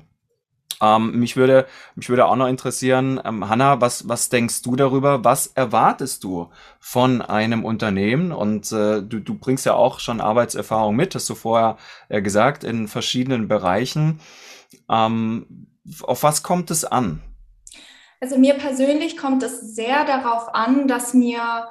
Ähm, 0.80 1.18
mich 1.18 1.36
würde, 1.36 1.66
mich 1.96 2.08
würde 2.08 2.26
auch 2.26 2.36
noch 2.36 2.46
interessieren, 2.46 3.20
ähm, 3.24 3.48
Hanna, 3.48 3.80
was, 3.80 4.08
was 4.08 4.28
denkst 4.28 4.62
du 4.62 4.76
darüber? 4.76 5.24
Was 5.24 5.48
erwartest 5.48 6.24
du 6.24 6.50
von 6.78 7.20
einem 7.20 7.64
Unternehmen? 7.64 8.32
Und 8.32 8.70
äh, 8.72 9.02
du, 9.02 9.20
du 9.20 9.34
bringst 9.34 9.66
ja 9.66 9.74
auch 9.74 9.98
schon 9.98 10.20
Arbeitserfahrung 10.20 10.94
mit, 10.94 11.14
hast 11.14 11.28
du 11.28 11.34
vorher 11.34 11.78
äh, 12.08 12.22
gesagt, 12.22 12.64
in 12.64 12.86
verschiedenen 12.86 13.48
Bereichen. 13.48 14.20
Ähm, 14.88 15.68
auf 16.02 16.22
was 16.22 16.42
kommt 16.42 16.70
es 16.70 16.84
an? 16.84 17.22
Also 18.20 18.38
mir 18.38 18.54
persönlich 18.54 19.16
kommt 19.16 19.42
es 19.42 19.60
sehr 19.74 20.04
darauf 20.04 20.54
an, 20.54 20.88
dass 20.88 21.14
mir 21.14 21.68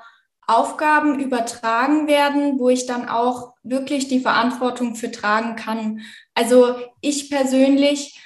Aufgaben 0.47 1.19
übertragen 1.19 2.07
werden, 2.07 2.57
wo 2.57 2.69
ich 2.69 2.85
dann 2.85 3.09
auch 3.09 3.53
wirklich 3.63 4.07
die 4.07 4.21
Verantwortung 4.21 4.95
für 4.95 5.11
tragen 5.11 5.57
kann. 5.57 6.01
Also 6.33 6.75
ich 7.01 7.29
persönlich 7.29 8.17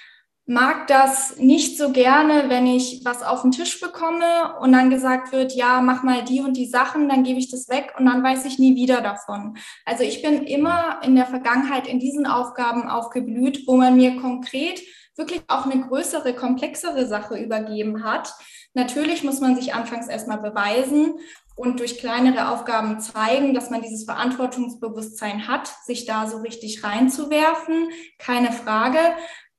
mag 0.52 0.88
das 0.88 1.38
nicht 1.38 1.78
so 1.78 1.94
gerne, 1.94 2.50
wenn 2.50 2.68
ich 2.68 3.06
was 3.06 3.24
auf 3.24 3.44
den 3.44 3.52
Tisch 3.52 3.80
bekomme 3.80 4.60
und 4.60 4.74
dann 4.74 4.90
gesagt 4.90 5.32
wird, 5.32 5.56
ja, 5.56 5.80
mach 5.80 6.04
mal 6.04 6.26
die 6.26 6.42
und 6.42 6.58
die 6.58 6.66
Sachen, 6.66 7.08
dann 7.08 7.24
gebe 7.24 7.40
ich 7.40 7.50
das 7.50 7.70
weg 7.70 7.94
und 7.98 8.06
dann 8.06 8.22
weiß 8.22 8.44
ich 8.44 8.60
nie 8.60 8.76
wieder 8.76 9.00
davon. 9.00 9.56
Also 9.86 10.04
ich 10.04 10.22
bin 10.22 10.44
immer 10.44 11.00
in 11.04 11.16
der 11.16 11.26
Vergangenheit 11.26 11.88
in 11.88 12.00
diesen 12.00 12.28
Aufgaben 12.28 12.90
aufgeblüht, 12.90 13.66
wo 13.66 13.78
man 13.78 13.96
mir 13.96 14.18
konkret 14.18 14.82
wirklich 15.16 15.42
auch 15.48 15.66
eine 15.68 15.88
größere, 15.88 16.34
komplexere 16.34 17.08
Sache 17.08 17.38
übergeben 17.38 18.04
hat. 18.04 18.34
Natürlich 18.74 19.24
muss 19.24 19.40
man 19.40 19.56
sich 19.56 19.74
anfangs 19.74 20.10
erstmal 20.10 20.40
beweisen 20.40 21.14
und 21.56 21.80
durch 21.80 21.98
kleinere 21.98 22.50
Aufgaben 22.50 23.00
zeigen, 23.00 23.54
dass 23.54 23.70
man 23.70 23.82
dieses 23.82 24.04
Verantwortungsbewusstsein 24.04 25.48
hat, 25.48 25.74
sich 25.86 26.06
da 26.06 26.28
so 26.28 26.40
richtig 26.40 26.84
reinzuwerfen, 26.84 27.88
keine 28.18 28.52
Frage. 28.52 29.00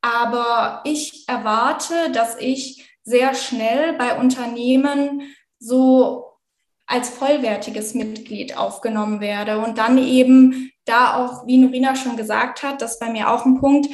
Aber 0.03 0.83
ich 0.85 1.25
erwarte, 1.29 2.11
dass 2.13 2.37
ich 2.39 2.87
sehr 3.05 3.35
schnell 3.35 3.95
bei 3.95 4.19
Unternehmen 4.19 5.23
so 5.59 6.25
als 6.87 7.09
vollwertiges 7.09 7.95
Mitglied 7.95 8.57
aufgenommen 8.57 9.21
werde 9.21 9.59
und 9.59 9.79
dann 9.79 9.97
eben 9.99 10.71
da 10.85 11.17
auch, 11.17 11.47
wie 11.47 11.59
Norina 11.59 11.97
schon 11.97 12.17
gesagt 12.17 12.63
hat, 12.63 12.83
das 12.83 12.95
ist 12.95 13.01
bei 13.01 13.11
mir 13.11 13.31
auch 13.31 13.47
ein 13.47 13.61
Punkt, 13.61 13.89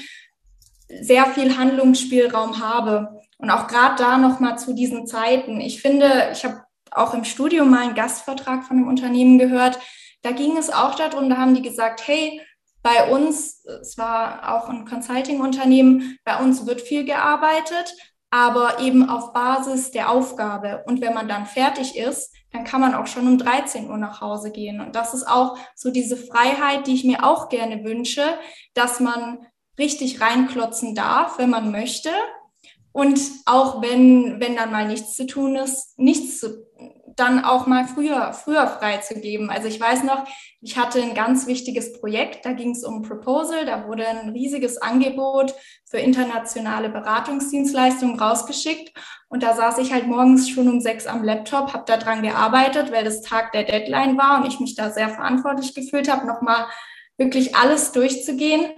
sehr 0.89 1.27
viel 1.27 1.57
Handlungsspielraum 1.57 2.61
habe. 2.61 3.21
Und 3.37 3.51
auch 3.51 3.69
gerade 3.69 3.97
da 3.97 4.19
nochmal 4.19 4.59
zu 4.59 4.75
diesen 4.75 5.07
Zeiten. 5.07 5.61
Ich 5.61 5.81
finde, 5.81 6.31
ich 6.33 6.45
habe 6.45 6.65
auch 6.91 7.15
im 7.15 7.25
Studium 7.25 7.71
mal 7.71 7.83
einen 7.83 7.95
Gastvertrag 7.95 8.65
von 8.65 8.79
einem 8.79 8.89
Unternehmen 8.89 9.39
gehört. 9.39 9.79
Da 10.23 10.33
ging 10.33 10.57
es 10.57 10.71
auch 10.71 10.95
darum, 10.97 11.31
da 11.31 11.37
haben 11.37 11.55
die 11.55 11.63
gesagt, 11.63 12.09
hey, 12.09 12.41
bei 12.83 13.11
uns, 13.11 13.65
es 13.65 13.99
war 13.99 14.57
auch 14.57 14.69
ein 14.69 14.85
Consulting-Unternehmen, 14.85 16.19
bei 16.25 16.39
uns 16.39 16.67
wird 16.67 16.81
viel 16.81 17.05
gearbeitet, 17.05 17.95
aber 18.31 18.81
eben 18.81 19.09
auf 19.09 19.33
Basis 19.33 19.91
der 19.91 20.11
Aufgabe. 20.11 20.85
Und 20.87 21.01
wenn 21.01 21.15
man 21.15 21.29
dann 21.29 21.47
fertig 21.47 21.97
ist, 21.97 22.35
dann 22.53 22.65
kann 22.65 22.81
man 22.81 22.95
auch 22.95 23.07
schon 23.07 23.27
um 23.27 23.39
13 23.39 23.91
Uhr 23.91 23.97
nach 23.97 24.21
Hause 24.21 24.51
gehen. 24.51 24.81
Und 24.81 24.97
das 24.97 25.15
ist 25.15 25.27
auch 25.27 25.59
so 25.75 25.91
diese 25.91 26.17
Freiheit, 26.17 26.87
die 26.87 26.95
ich 26.95 27.05
mir 27.05 27.25
auch 27.25 27.49
gerne 27.49 27.85
wünsche, 27.85 28.39
dass 28.75 29.01
man 29.01 29.47
richtig 29.79 30.21
reinklotzen 30.21 30.95
darf, 30.95 31.39
wenn 31.39 31.51
man 31.51 31.71
möchte. 31.71 32.11
Und 32.93 33.21
auch 33.47 33.83
wenn, 33.83 34.41
wenn 34.41 34.57
dann 34.57 34.73
mal 34.73 34.87
nichts 34.89 35.15
zu 35.15 35.27
tun 35.27 35.57
ist, 35.57 35.99
nichts 35.99 36.41
zu, 36.41 36.67
dann 37.19 37.45
auch 37.45 37.67
mal 37.67 37.87
früher, 37.87 38.33
früher 38.33 38.67
freizugeben. 38.67 39.51
Also 39.51 39.69
ich 39.69 39.81
weiß 39.81 40.05
noch, 40.05 40.25
ich 40.61 40.77
hatte 40.77 41.01
ein 41.01 41.15
ganz 41.15 41.47
wichtiges 41.47 42.01
Projekt, 42.01 42.45
da 42.45 42.53
ging 42.53 42.71
es 42.73 42.85
um 42.85 43.03
Proposal, 43.03 43.65
da 43.65 43.87
wurde 43.87 44.07
ein 44.07 44.31
riesiges 44.31 44.79
Angebot 44.79 45.55
für 45.85 45.99
internationale 45.99 46.89
Beratungsdienstleistungen 46.89 48.19
rausgeschickt. 48.19 48.93
Und 49.29 49.43
da 49.43 49.55
saß 49.55 49.79
ich 49.79 49.93
halt 49.93 50.07
morgens 50.07 50.49
schon 50.49 50.69
um 50.69 50.81
sechs 50.81 51.07
am 51.07 51.23
Laptop, 51.23 51.73
habe 51.75 51.85
da 51.87 51.97
dran 51.97 52.23
gearbeitet, 52.23 52.91
weil 52.93 53.05
das 53.05 53.21
Tag 53.23 53.53
der 53.53 53.65
Deadline 53.65 54.17
war 54.17 54.41
und 54.41 54.47
ich 54.47 54.61
mich 54.61 54.75
da 54.75 54.91
sehr 54.91 55.09
verantwortlich 55.09 55.75
gefühlt 55.75 56.11
habe, 56.11 56.27
nochmal 56.27 56.67
wirklich 57.19 57.57
alles 57.57 57.93
durchzugehen. 57.93 58.71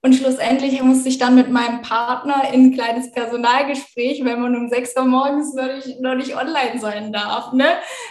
Und 0.00 0.14
schlussendlich 0.14 0.80
musste 0.82 1.08
ich 1.08 1.18
dann 1.18 1.34
mit 1.34 1.50
meinem 1.50 1.82
Partner 1.82 2.52
in 2.52 2.66
ein 2.66 2.72
kleines 2.72 3.10
Personalgespräch, 3.10 4.24
wenn 4.24 4.40
man 4.40 4.54
um 4.54 4.68
sechs 4.68 4.96
Uhr 4.96 5.04
morgens 5.04 5.54
noch 5.54 5.74
nicht, 5.74 6.00
noch 6.00 6.14
nicht 6.14 6.36
online 6.36 6.78
sein 6.78 7.12
darf. 7.12 7.52
Ne? 7.52 7.66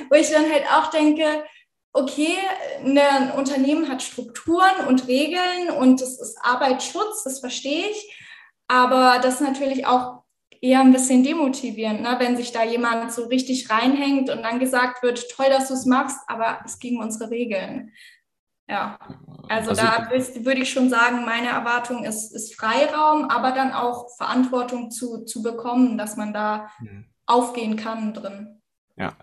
Wo 0.09 0.15
ich 0.15 0.29
dann 0.29 0.51
halt 0.51 0.65
auch 0.69 0.89
denke, 0.89 1.43
okay, 1.93 2.35
ne, 2.83 3.01
ein 3.09 3.31
Unternehmen 3.31 3.89
hat 3.89 4.03
Strukturen 4.03 4.87
und 4.87 5.07
Regeln 5.07 5.71
und 5.79 6.01
das 6.01 6.19
ist 6.19 6.37
Arbeitsschutz, 6.41 7.23
das 7.23 7.39
verstehe 7.39 7.87
ich. 7.89 8.13
Aber 8.67 9.19
das 9.23 9.35
ist 9.35 9.47
natürlich 9.47 9.87
auch 9.87 10.23
eher 10.61 10.81
ein 10.81 10.91
bisschen 10.91 11.23
demotivierend, 11.23 12.01
ne? 12.01 12.15
wenn 12.19 12.35
sich 12.35 12.51
da 12.51 12.63
jemand 12.63 13.11
so 13.13 13.25
richtig 13.25 13.69
reinhängt 13.69 14.29
und 14.29 14.43
dann 14.43 14.59
gesagt 14.59 15.03
wird, 15.03 15.29
toll, 15.29 15.47
dass 15.49 15.69
du 15.69 15.75
es 15.75 15.85
machst, 15.85 16.17
aber 16.27 16.59
es 16.65 16.79
gegen 16.79 16.99
unsere 16.99 17.29
Regeln. 17.29 17.93
Ja, 18.69 18.99
also, 19.47 19.69
also 19.69 19.81
da 19.81 20.09
würde 20.11 20.61
ich 20.61 20.71
schon 20.71 20.89
sagen, 20.89 21.23
meine 21.23 21.47
Erwartung 21.47 22.03
ist, 22.03 22.33
ist 22.35 22.55
Freiraum, 22.55 23.29
aber 23.29 23.51
dann 23.51 23.71
auch 23.71 24.09
Verantwortung 24.17 24.91
zu, 24.91 25.23
zu 25.23 25.41
bekommen, 25.41 25.97
dass 25.97 26.17
man 26.17 26.33
da 26.33 26.69
mhm. 26.79 27.05
aufgehen 27.25 27.77
kann 27.77 28.13
drin. 28.13 28.56
Ja, 28.99 29.13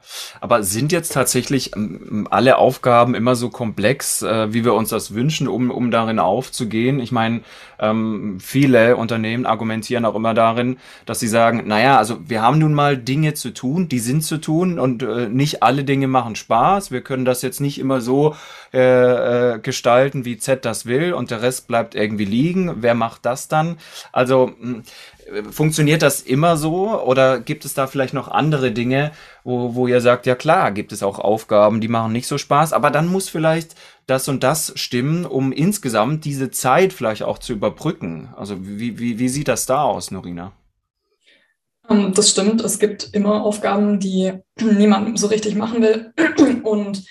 aber 0.40 0.62
sind 0.62 0.92
jetzt 0.92 1.12
tatsächlich 1.12 1.74
ähm, 1.74 2.28
alle 2.30 2.58
Aufgaben 2.58 3.16
immer 3.16 3.34
so 3.34 3.50
komplex, 3.50 4.22
äh, 4.22 4.52
wie 4.54 4.64
wir 4.64 4.72
uns 4.72 4.90
das 4.90 5.14
wünschen, 5.14 5.48
um, 5.48 5.72
um 5.72 5.90
darin 5.90 6.20
aufzugehen? 6.20 7.00
Ich 7.00 7.10
meine, 7.10 7.40
ähm, 7.80 8.38
viele 8.38 8.96
Unternehmen 8.96 9.46
argumentieren 9.46 10.04
auch 10.04 10.14
immer 10.14 10.32
darin, 10.32 10.76
dass 11.06 11.18
sie 11.18 11.26
sagen, 11.26 11.64
naja, 11.66 11.98
also 11.98 12.18
wir 12.28 12.40
haben 12.40 12.58
nun 12.58 12.72
mal 12.72 12.96
Dinge 12.96 13.34
zu 13.34 13.52
tun, 13.52 13.88
die 13.88 13.98
sind 13.98 14.22
zu 14.22 14.36
tun 14.38 14.78
und 14.78 15.02
äh, 15.02 15.28
nicht 15.28 15.64
alle 15.64 15.82
Dinge 15.82 16.06
machen 16.06 16.36
Spaß. 16.36 16.92
Wir 16.92 17.00
können 17.00 17.24
das 17.24 17.42
jetzt 17.42 17.60
nicht 17.60 17.80
immer 17.80 18.00
so 18.00 18.36
äh, 18.72 19.54
äh, 19.54 19.58
gestalten, 19.58 20.24
wie 20.24 20.38
Z 20.38 20.64
das 20.64 20.86
will 20.86 21.12
und 21.12 21.32
der 21.32 21.42
Rest 21.42 21.66
bleibt 21.66 21.96
irgendwie 21.96 22.26
liegen. 22.26 22.76
Wer 22.82 22.94
macht 22.94 23.26
das 23.26 23.48
dann? 23.48 23.76
Also 24.12 24.52
hm, 24.60 24.84
Funktioniert 25.50 26.02
das 26.02 26.20
immer 26.20 26.56
so 26.56 27.00
oder 27.02 27.40
gibt 27.40 27.64
es 27.64 27.74
da 27.74 27.86
vielleicht 27.86 28.14
noch 28.14 28.28
andere 28.28 28.72
Dinge, 28.72 29.12
wo, 29.42 29.74
wo 29.74 29.86
ihr 29.86 30.00
sagt, 30.00 30.26
ja 30.26 30.34
klar, 30.34 30.70
gibt 30.72 30.92
es 30.92 31.02
auch 31.02 31.18
Aufgaben, 31.18 31.80
die 31.80 31.88
machen 31.88 32.12
nicht 32.12 32.26
so 32.26 32.38
Spaß, 32.38 32.72
aber 32.72 32.90
dann 32.90 33.08
muss 33.08 33.28
vielleicht 33.28 33.74
das 34.06 34.28
und 34.28 34.42
das 34.42 34.72
stimmen, 34.76 35.24
um 35.24 35.52
insgesamt 35.52 36.24
diese 36.24 36.50
Zeit 36.50 36.92
vielleicht 36.92 37.22
auch 37.22 37.38
zu 37.38 37.52
überbrücken. 37.52 38.28
Also 38.36 38.56
wie, 38.60 38.98
wie, 38.98 39.18
wie 39.18 39.28
sieht 39.28 39.48
das 39.48 39.66
da 39.66 39.82
aus, 39.82 40.10
Norina? 40.10 40.52
Ähm, 41.88 42.12
das 42.14 42.30
stimmt, 42.30 42.62
es 42.62 42.78
gibt 42.78 43.10
immer 43.12 43.44
Aufgaben, 43.44 44.00
die 44.00 44.32
niemand 44.60 45.18
so 45.18 45.26
richtig 45.28 45.54
machen 45.54 45.82
will 45.82 46.12
und 46.62 47.04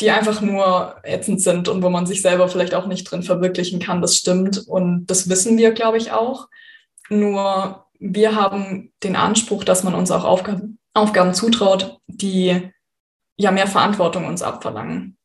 die 0.00 0.10
einfach 0.10 0.40
nur 0.42 0.96
ätzend 1.04 1.40
sind 1.40 1.68
und 1.68 1.82
wo 1.82 1.88
man 1.88 2.06
sich 2.06 2.20
selber 2.20 2.48
vielleicht 2.48 2.74
auch 2.74 2.86
nicht 2.86 3.10
drin 3.10 3.22
verwirklichen 3.22 3.80
kann. 3.80 4.02
Das 4.02 4.14
stimmt 4.14 4.58
und 4.66 5.06
das 5.06 5.28
wissen 5.28 5.56
wir, 5.56 5.72
glaube 5.72 5.96
ich, 5.96 6.12
auch. 6.12 6.48
Nur 7.08 7.86
wir 7.98 8.34
haben 8.34 8.92
den 9.02 9.16
Anspruch, 9.16 9.64
dass 9.64 9.84
man 9.84 9.94
uns 9.94 10.10
auch 10.10 10.24
Aufgaben, 10.24 10.78
Aufgaben 10.94 11.34
zutraut, 11.34 11.98
die 12.06 12.70
ja 13.36 13.50
mehr 13.50 13.66
Verantwortung 13.66 14.26
uns 14.26 14.42
abverlangen. 14.42 15.16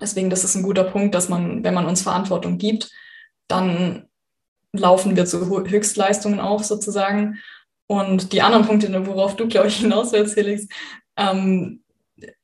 Deswegen, 0.00 0.30
das 0.30 0.44
ist 0.44 0.54
ein 0.54 0.62
guter 0.62 0.84
Punkt, 0.84 1.14
dass 1.14 1.28
man, 1.28 1.64
wenn 1.64 1.74
man 1.74 1.86
uns 1.86 2.02
Verantwortung 2.02 2.58
gibt, 2.58 2.90
dann 3.48 4.08
laufen 4.72 5.16
wir 5.16 5.26
zu 5.26 5.46
Höchstleistungen 5.48 6.40
auf 6.40 6.64
sozusagen. 6.64 7.38
Und 7.86 8.32
die 8.32 8.42
anderen 8.42 8.66
Punkte, 8.66 9.06
worauf 9.06 9.36
du, 9.36 9.48
glaube 9.48 9.68
ich, 9.68 9.76
hinaus 9.76 10.12
willst, 10.12 10.34
Felix, 10.34 10.66
ähm, 11.16 11.82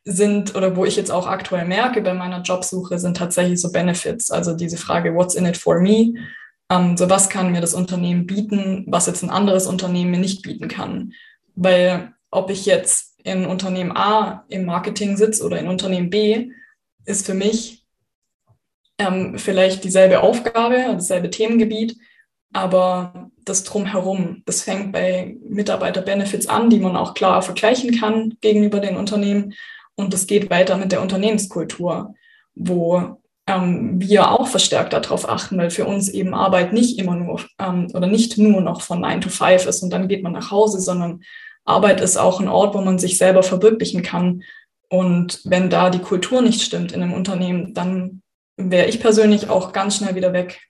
sind 0.05 0.55
oder 0.55 0.77
wo 0.77 0.85
ich 0.85 0.97
jetzt 0.97 1.11
auch 1.11 1.27
aktuell 1.27 1.65
merke 1.65 2.03
bei 2.03 2.15
meiner 2.15 2.43
Jobsuche, 2.43 2.99
sind 2.99 3.17
tatsächlich 3.17 3.61
so 3.61 3.73
Benefits. 3.73 4.31
Also 4.31 4.55
diese 4.55 4.77
Frage, 4.77 5.15
what's 5.15 5.35
in 5.35 5.47
it 5.47 5.57
for 5.57 5.81
me? 5.81 6.15
Ähm, 6.73 6.97
so 6.97 7.11
was 7.11 7.29
kann 7.29 7.53
mir 7.53 7.61
das 7.61 7.75
Unternehmen 7.75 8.27
bieten, 8.27 8.85
was 8.89 9.07
jetzt 9.07 9.23
ein 9.23 9.31
anderes 9.31 9.67
Unternehmen 9.67 10.11
mir 10.11 10.19
nicht 10.19 10.43
bieten 10.43 10.69
kann? 10.69 11.13
Weil 11.55 12.15
ob 12.31 12.51
ich 12.51 12.65
jetzt 12.65 13.21
in 13.25 13.45
Unternehmen 13.45 13.95
A 13.95 14.45
im 14.49 14.65
Marketing 14.65 15.17
sitze 15.17 15.45
oder 15.45 15.59
in 15.59 15.69
Unternehmen 15.69 16.09
B, 16.09 16.51
ist 17.05 17.27
für 17.27 17.35
mich 17.35 17.85
ähm, 18.99 19.39
vielleicht 19.39 19.85
dieselbe 19.85 20.21
Aufgabe, 20.21 20.77
dasselbe 20.93 21.31
Themengebiet, 21.31 21.97
aber 22.55 23.31
das 23.45 23.65
drumherum, 23.65 24.43
das 24.47 24.63
fängt 24.63 24.93
bei 24.93 25.37
Mitarbeiter-Benefits 25.49 26.47
an, 26.47 26.71
die 26.71 26.79
man 26.79 26.97
auch 26.97 27.15
klar 27.15 27.43
vergleichen 27.43 27.99
kann 27.99 28.37
gegenüber 28.41 28.81
den 28.81 28.97
Unternehmen. 28.97 29.55
Und 29.95 30.15
das 30.15 30.27
geht 30.27 30.49
weiter 30.49 30.77
mit 30.77 30.93
der 30.93 31.03
Unternehmenskultur, 31.03 32.15
wo 32.55 33.22
ähm, 33.47 34.01
wir 34.01 34.31
auch 34.31 34.47
verstärkt 34.47 34.93
darauf 34.93 35.29
achten, 35.29 35.59
weil 35.59 35.71
für 35.71 35.85
uns 35.85 36.09
eben 36.09 36.35
Arbeit 36.35 36.73
nicht 36.73 36.99
immer 36.99 37.17
nur 37.17 37.41
ähm, 37.59 37.89
oder 37.93 38.07
nicht 38.07 38.39
nur 38.39 38.61
noch 38.61 38.83
von 38.83 39.01
9 39.01 39.21
to 39.21 39.29
5 39.29 39.67
ist 39.67 39.83
und 39.83 39.93
dann 39.93 40.09
geht 40.09 40.23
man 40.23 40.33
nach 40.33 40.51
Hause, 40.51 40.81
sondern 40.81 41.23
Arbeit 41.65 42.01
ist 42.01 42.17
auch 42.17 42.41
ein 42.41 42.49
Ort, 42.49 42.75
wo 42.75 42.81
man 42.81 42.99
sich 42.99 43.19
selber 43.19 43.43
verwirklichen 43.43 44.03
kann. 44.03 44.43
Und 44.89 45.41
wenn 45.45 45.71
da 45.71 45.91
die 45.91 46.01
Kultur 46.01 46.43
nicht 46.43 46.63
stimmt 46.63 46.93
in 46.93 47.03
einem 47.03 47.15
Unternehmen, 47.15 47.73
dann 47.73 48.23
wäre 48.57 48.89
ich 48.89 49.01
persönlich 49.01 49.49
auch 49.49 49.73
ganz 49.73 49.97
schnell 49.97 50.15
wieder 50.15 50.33
weg. 50.33 50.61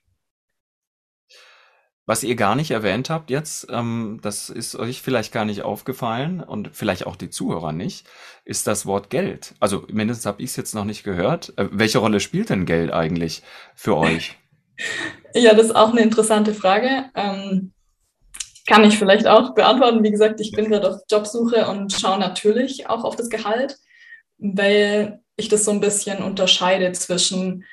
Was 2.04 2.24
ihr 2.24 2.34
gar 2.34 2.56
nicht 2.56 2.72
erwähnt 2.72 3.10
habt 3.10 3.30
jetzt, 3.30 3.68
ähm, 3.70 4.18
das 4.22 4.50
ist 4.50 4.74
euch 4.74 5.02
vielleicht 5.02 5.32
gar 5.32 5.44
nicht 5.44 5.62
aufgefallen 5.62 6.40
und 6.40 6.70
vielleicht 6.72 7.06
auch 7.06 7.14
die 7.14 7.30
Zuhörer 7.30 7.72
nicht, 7.72 8.06
ist 8.44 8.66
das 8.66 8.86
Wort 8.86 9.08
Geld. 9.08 9.54
Also 9.60 9.86
mindestens 9.88 10.26
habe 10.26 10.42
ich 10.42 10.50
es 10.50 10.56
jetzt 10.56 10.74
noch 10.74 10.84
nicht 10.84 11.04
gehört. 11.04 11.52
Äh, 11.56 11.68
welche 11.70 11.98
Rolle 11.98 12.18
spielt 12.18 12.50
denn 12.50 12.66
Geld 12.66 12.92
eigentlich 12.92 13.42
für 13.76 13.96
euch? 13.96 14.36
ja, 15.34 15.54
das 15.54 15.66
ist 15.66 15.76
auch 15.76 15.92
eine 15.92 16.00
interessante 16.00 16.54
Frage. 16.54 17.04
Ähm, 17.14 17.72
kann 18.66 18.84
ich 18.84 18.98
vielleicht 18.98 19.28
auch 19.28 19.54
beantworten. 19.54 20.02
Wie 20.02 20.10
gesagt, 20.10 20.40
ich 20.40 20.52
bin 20.52 20.70
gerade 20.70 20.90
auf 20.90 21.02
Jobsuche 21.10 21.68
und 21.68 21.92
schaue 21.92 22.18
natürlich 22.18 22.88
auch 22.88 23.04
auf 23.04 23.14
das 23.14 23.28
Gehalt, 23.28 23.76
weil 24.38 25.20
ich 25.36 25.48
das 25.48 25.64
so 25.64 25.70
ein 25.70 25.80
bisschen 25.80 26.22
unterscheide 26.22 26.90
zwischen 26.92 27.64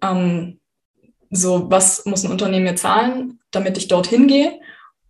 ähm, 0.00 0.60
so, 1.30 1.70
was 1.70 2.04
muss 2.06 2.24
ein 2.24 2.30
Unternehmen 2.30 2.64
mir 2.64 2.76
zahlen, 2.76 3.40
damit 3.50 3.76
ich 3.78 3.88
dorthin 3.88 4.26
gehe 4.26 4.60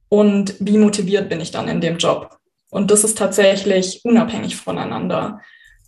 und 0.08 0.54
wie 0.60 0.78
motiviert 0.78 1.28
bin 1.28 1.40
ich 1.40 1.50
dann 1.50 1.68
in 1.68 1.80
dem 1.80 1.98
Job. 1.98 2.38
Und 2.70 2.90
das 2.90 3.04
ist 3.04 3.18
tatsächlich 3.18 4.00
unabhängig 4.04 4.56
voneinander, 4.56 5.40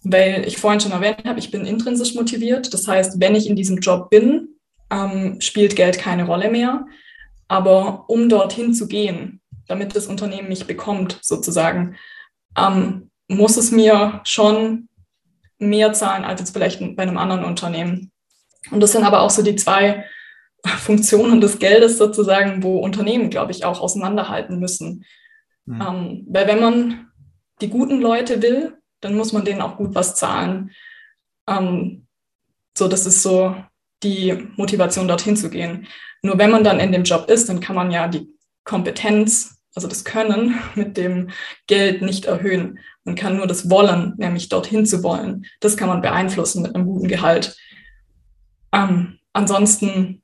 weil 0.02 0.46
ich 0.46 0.58
vorhin 0.58 0.80
schon 0.80 0.92
erwähnt 0.92 1.24
habe, 1.24 1.38
ich 1.38 1.50
bin 1.50 1.66
intrinsisch 1.66 2.14
motiviert. 2.14 2.72
Das 2.72 2.86
heißt, 2.86 3.20
wenn 3.20 3.34
ich 3.34 3.48
in 3.48 3.56
diesem 3.56 3.78
Job 3.78 4.08
bin, 4.10 4.48
ähm, 4.90 5.40
spielt 5.40 5.74
Geld 5.74 5.98
keine 5.98 6.26
Rolle 6.26 6.50
mehr. 6.50 6.86
Aber 7.48 8.04
um 8.08 8.28
dorthin 8.28 8.72
zu 8.72 8.86
gehen, 8.86 9.40
damit 9.66 9.96
das 9.96 10.06
Unternehmen 10.06 10.48
mich 10.48 10.66
bekommt, 10.66 11.18
sozusagen, 11.22 11.96
ähm, 12.56 13.10
muss 13.28 13.56
es 13.56 13.70
mir 13.72 14.20
schon 14.24 14.88
mehr 15.58 15.92
zahlen 15.92 16.24
als 16.24 16.40
jetzt 16.40 16.52
vielleicht 16.52 16.80
bei 16.96 17.02
einem 17.02 17.18
anderen 17.18 17.44
Unternehmen. 17.44 18.12
Und 18.70 18.80
das 18.80 18.92
sind 18.92 19.04
aber 19.04 19.20
auch 19.20 19.30
so 19.30 19.42
die 19.42 19.56
zwei 19.56 20.04
Funktionen 20.66 21.40
des 21.40 21.58
Geldes 21.58 21.98
sozusagen, 21.98 22.62
wo 22.62 22.78
Unternehmen, 22.78 23.30
glaube 23.30 23.52
ich, 23.52 23.64
auch 23.64 23.80
auseinanderhalten 23.80 24.58
müssen. 24.58 25.04
Mhm. 25.66 25.80
Ähm, 25.80 26.26
weil 26.28 26.46
wenn 26.46 26.60
man 26.60 27.08
die 27.60 27.68
guten 27.68 28.00
Leute 28.00 28.42
will, 28.42 28.76
dann 29.00 29.16
muss 29.16 29.32
man 29.32 29.44
denen 29.44 29.62
auch 29.62 29.76
gut 29.76 29.94
was 29.94 30.14
zahlen. 30.14 30.70
Ähm, 31.48 32.06
so, 32.76 32.88
das 32.88 33.06
ist 33.06 33.22
so 33.22 33.56
die 34.02 34.48
Motivation, 34.56 35.08
dorthin 35.08 35.36
zu 35.36 35.50
gehen. 35.50 35.86
Nur 36.22 36.38
wenn 36.38 36.50
man 36.50 36.64
dann 36.64 36.80
in 36.80 36.92
dem 36.92 37.04
Job 37.04 37.30
ist, 37.30 37.48
dann 37.48 37.60
kann 37.60 37.76
man 37.76 37.90
ja 37.90 38.08
die 38.08 38.28
Kompetenz, 38.64 39.62
also 39.74 39.88
das 39.88 40.04
Können 40.04 40.58
mit 40.74 40.96
dem 40.96 41.30
Geld 41.66 42.02
nicht 42.02 42.26
erhöhen. 42.26 42.78
Man 43.04 43.14
kann 43.14 43.36
nur 43.36 43.46
das 43.46 43.70
Wollen, 43.70 44.14
nämlich 44.16 44.48
dorthin 44.48 44.84
zu 44.84 45.02
wollen, 45.02 45.46
das 45.60 45.76
kann 45.76 45.88
man 45.88 46.02
beeinflussen 46.02 46.62
mit 46.62 46.74
einem 46.74 46.86
guten 46.86 47.08
Gehalt. 47.08 47.56
Ähm, 48.72 49.18
ansonsten 49.32 50.22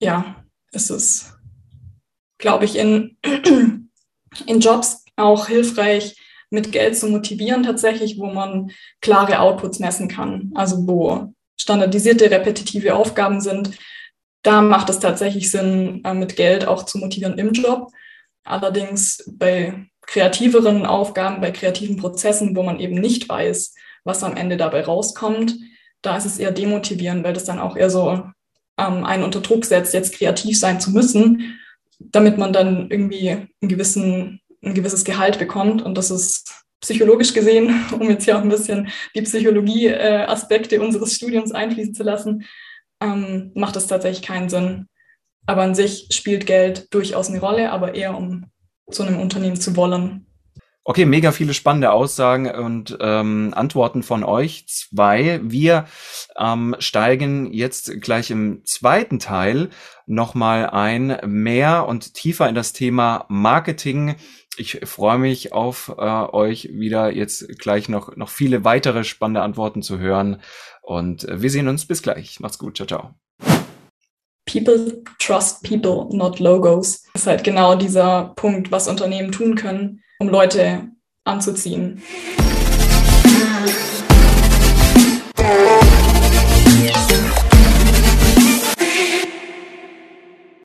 ja, 0.00 0.44
es 0.72 0.90
ist, 0.90 1.38
glaube 2.38 2.64
ich, 2.64 2.76
in, 2.76 3.16
in 4.46 4.60
Jobs 4.60 5.04
auch 5.16 5.46
hilfreich, 5.46 6.16
mit 6.50 6.72
Geld 6.72 6.96
zu 6.96 7.08
motivieren 7.08 7.64
tatsächlich, 7.64 8.18
wo 8.18 8.26
man 8.26 8.70
klare 9.00 9.40
Outputs 9.40 9.80
messen 9.80 10.08
kann. 10.08 10.52
Also 10.54 10.86
wo 10.86 11.34
standardisierte, 11.60 12.30
repetitive 12.30 12.94
Aufgaben 12.94 13.40
sind. 13.40 13.70
Da 14.42 14.60
macht 14.60 14.88
es 14.90 15.00
tatsächlich 15.00 15.50
Sinn, 15.50 16.02
äh, 16.04 16.14
mit 16.14 16.36
Geld 16.36 16.66
auch 16.66 16.84
zu 16.84 16.98
motivieren 16.98 17.38
im 17.38 17.52
Job. 17.52 17.90
Allerdings 18.44 19.24
bei 19.26 19.86
kreativeren 20.02 20.84
Aufgaben, 20.86 21.40
bei 21.40 21.50
kreativen 21.50 21.96
Prozessen, 21.96 22.54
wo 22.54 22.62
man 22.62 22.78
eben 22.78 22.96
nicht 22.96 23.28
weiß, 23.28 23.74
was 24.04 24.22
am 24.22 24.36
Ende 24.36 24.56
dabei 24.56 24.84
rauskommt, 24.84 25.56
da 26.02 26.18
ist 26.18 26.26
es 26.26 26.38
eher 26.38 26.52
demotivierend, 26.52 27.24
weil 27.24 27.32
das 27.32 27.44
dann 27.44 27.58
auch 27.58 27.76
eher 27.76 27.88
so 27.88 28.22
ähm, 28.78 29.04
einen 29.04 29.22
unter 29.22 29.40
Druck 29.40 29.64
setzt, 29.64 29.94
jetzt 29.94 30.14
kreativ 30.14 30.58
sein 30.58 30.80
zu 30.80 30.90
müssen, 30.90 31.58
damit 31.98 32.38
man 32.38 32.52
dann 32.52 32.90
irgendwie 32.90 33.30
einen 33.30 33.50
gewissen, 33.60 34.40
ein 34.62 34.74
gewisses 34.74 35.04
Gehalt 35.04 35.38
bekommt. 35.38 35.82
Und 35.82 35.96
das 35.96 36.10
ist 36.10 36.64
psychologisch 36.80 37.32
gesehen, 37.32 37.84
um 37.92 38.08
jetzt 38.08 38.24
hier 38.24 38.36
auch 38.36 38.42
ein 38.42 38.48
bisschen 38.48 38.88
die 39.14 39.22
Psychologie-Aspekte 39.22 40.76
äh, 40.76 40.80
unseres 40.80 41.14
Studiums 41.14 41.52
einfließen 41.52 41.94
zu 41.94 42.02
lassen, 42.02 42.44
ähm, 43.00 43.52
macht 43.54 43.76
das 43.76 43.86
tatsächlich 43.86 44.26
keinen 44.26 44.48
Sinn. 44.48 44.88
Aber 45.46 45.62
an 45.62 45.74
sich 45.74 46.08
spielt 46.10 46.46
Geld 46.46 46.92
durchaus 46.92 47.28
eine 47.28 47.40
Rolle, 47.40 47.70
aber 47.70 47.94
eher 47.94 48.16
um 48.16 48.46
zu 48.90 49.02
einem 49.02 49.20
Unternehmen 49.20 49.60
zu 49.60 49.76
wollen. 49.76 50.23
Okay, 50.86 51.06
mega 51.06 51.32
viele 51.32 51.54
spannende 51.54 51.92
Aussagen 51.92 52.46
und 52.46 52.98
ähm, 53.00 53.54
Antworten 53.56 54.02
von 54.02 54.22
euch 54.22 54.66
zwei. 54.68 55.40
Wir 55.42 55.86
ähm, 56.38 56.76
steigen 56.78 57.50
jetzt 57.54 58.02
gleich 58.02 58.30
im 58.30 58.66
zweiten 58.66 59.18
Teil 59.18 59.70
nochmal 60.04 60.68
ein, 60.68 61.18
mehr 61.24 61.88
und 61.88 62.12
tiefer 62.12 62.50
in 62.50 62.54
das 62.54 62.74
Thema 62.74 63.24
Marketing. 63.30 64.16
Ich 64.58 64.80
freue 64.84 65.16
mich 65.16 65.54
auf 65.54 65.90
äh, 65.96 66.02
euch 66.02 66.68
wieder 66.74 67.10
jetzt 67.10 67.48
gleich 67.58 67.88
noch, 67.88 68.14
noch 68.16 68.28
viele 68.28 68.64
weitere 68.64 69.04
spannende 69.04 69.40
Antworten 69.40 69.80
zu 69.80 69.98
hören. 69.98 70.42
Und 70.82 71.26
äh, 71.26 71.40
wir 71.40 71.50
sehen 71.50 71.68
uns 71.68 71.86
bis 71.86 72.02
gleich. 72.02 72.40
Macht's 72.40 72.58
gut. 72.58 72.76
Ciao, 72.76 72.86
ciao. 72.86 73.14
People 74.44 75.02
trust 75.18 75.62
people, 75.62 76.14
not 76.14 76.40
logos. 76.40 77.04
Das 77.14 77.22
ist 77.22 77.26
halt 77.26 77.42
genau 77.42 77.74
dieser 77.74 78.34
Punkt, 78.36 78.70
was 78.70 78.86
Unternehmen 78.86 79.32
tun 79.32 79.54
können 79.54 80.02
um 80.18 80.28
Leute 80.28 80.88
anzuziehen. 81.24 82.02
Ah. 83.46 83.64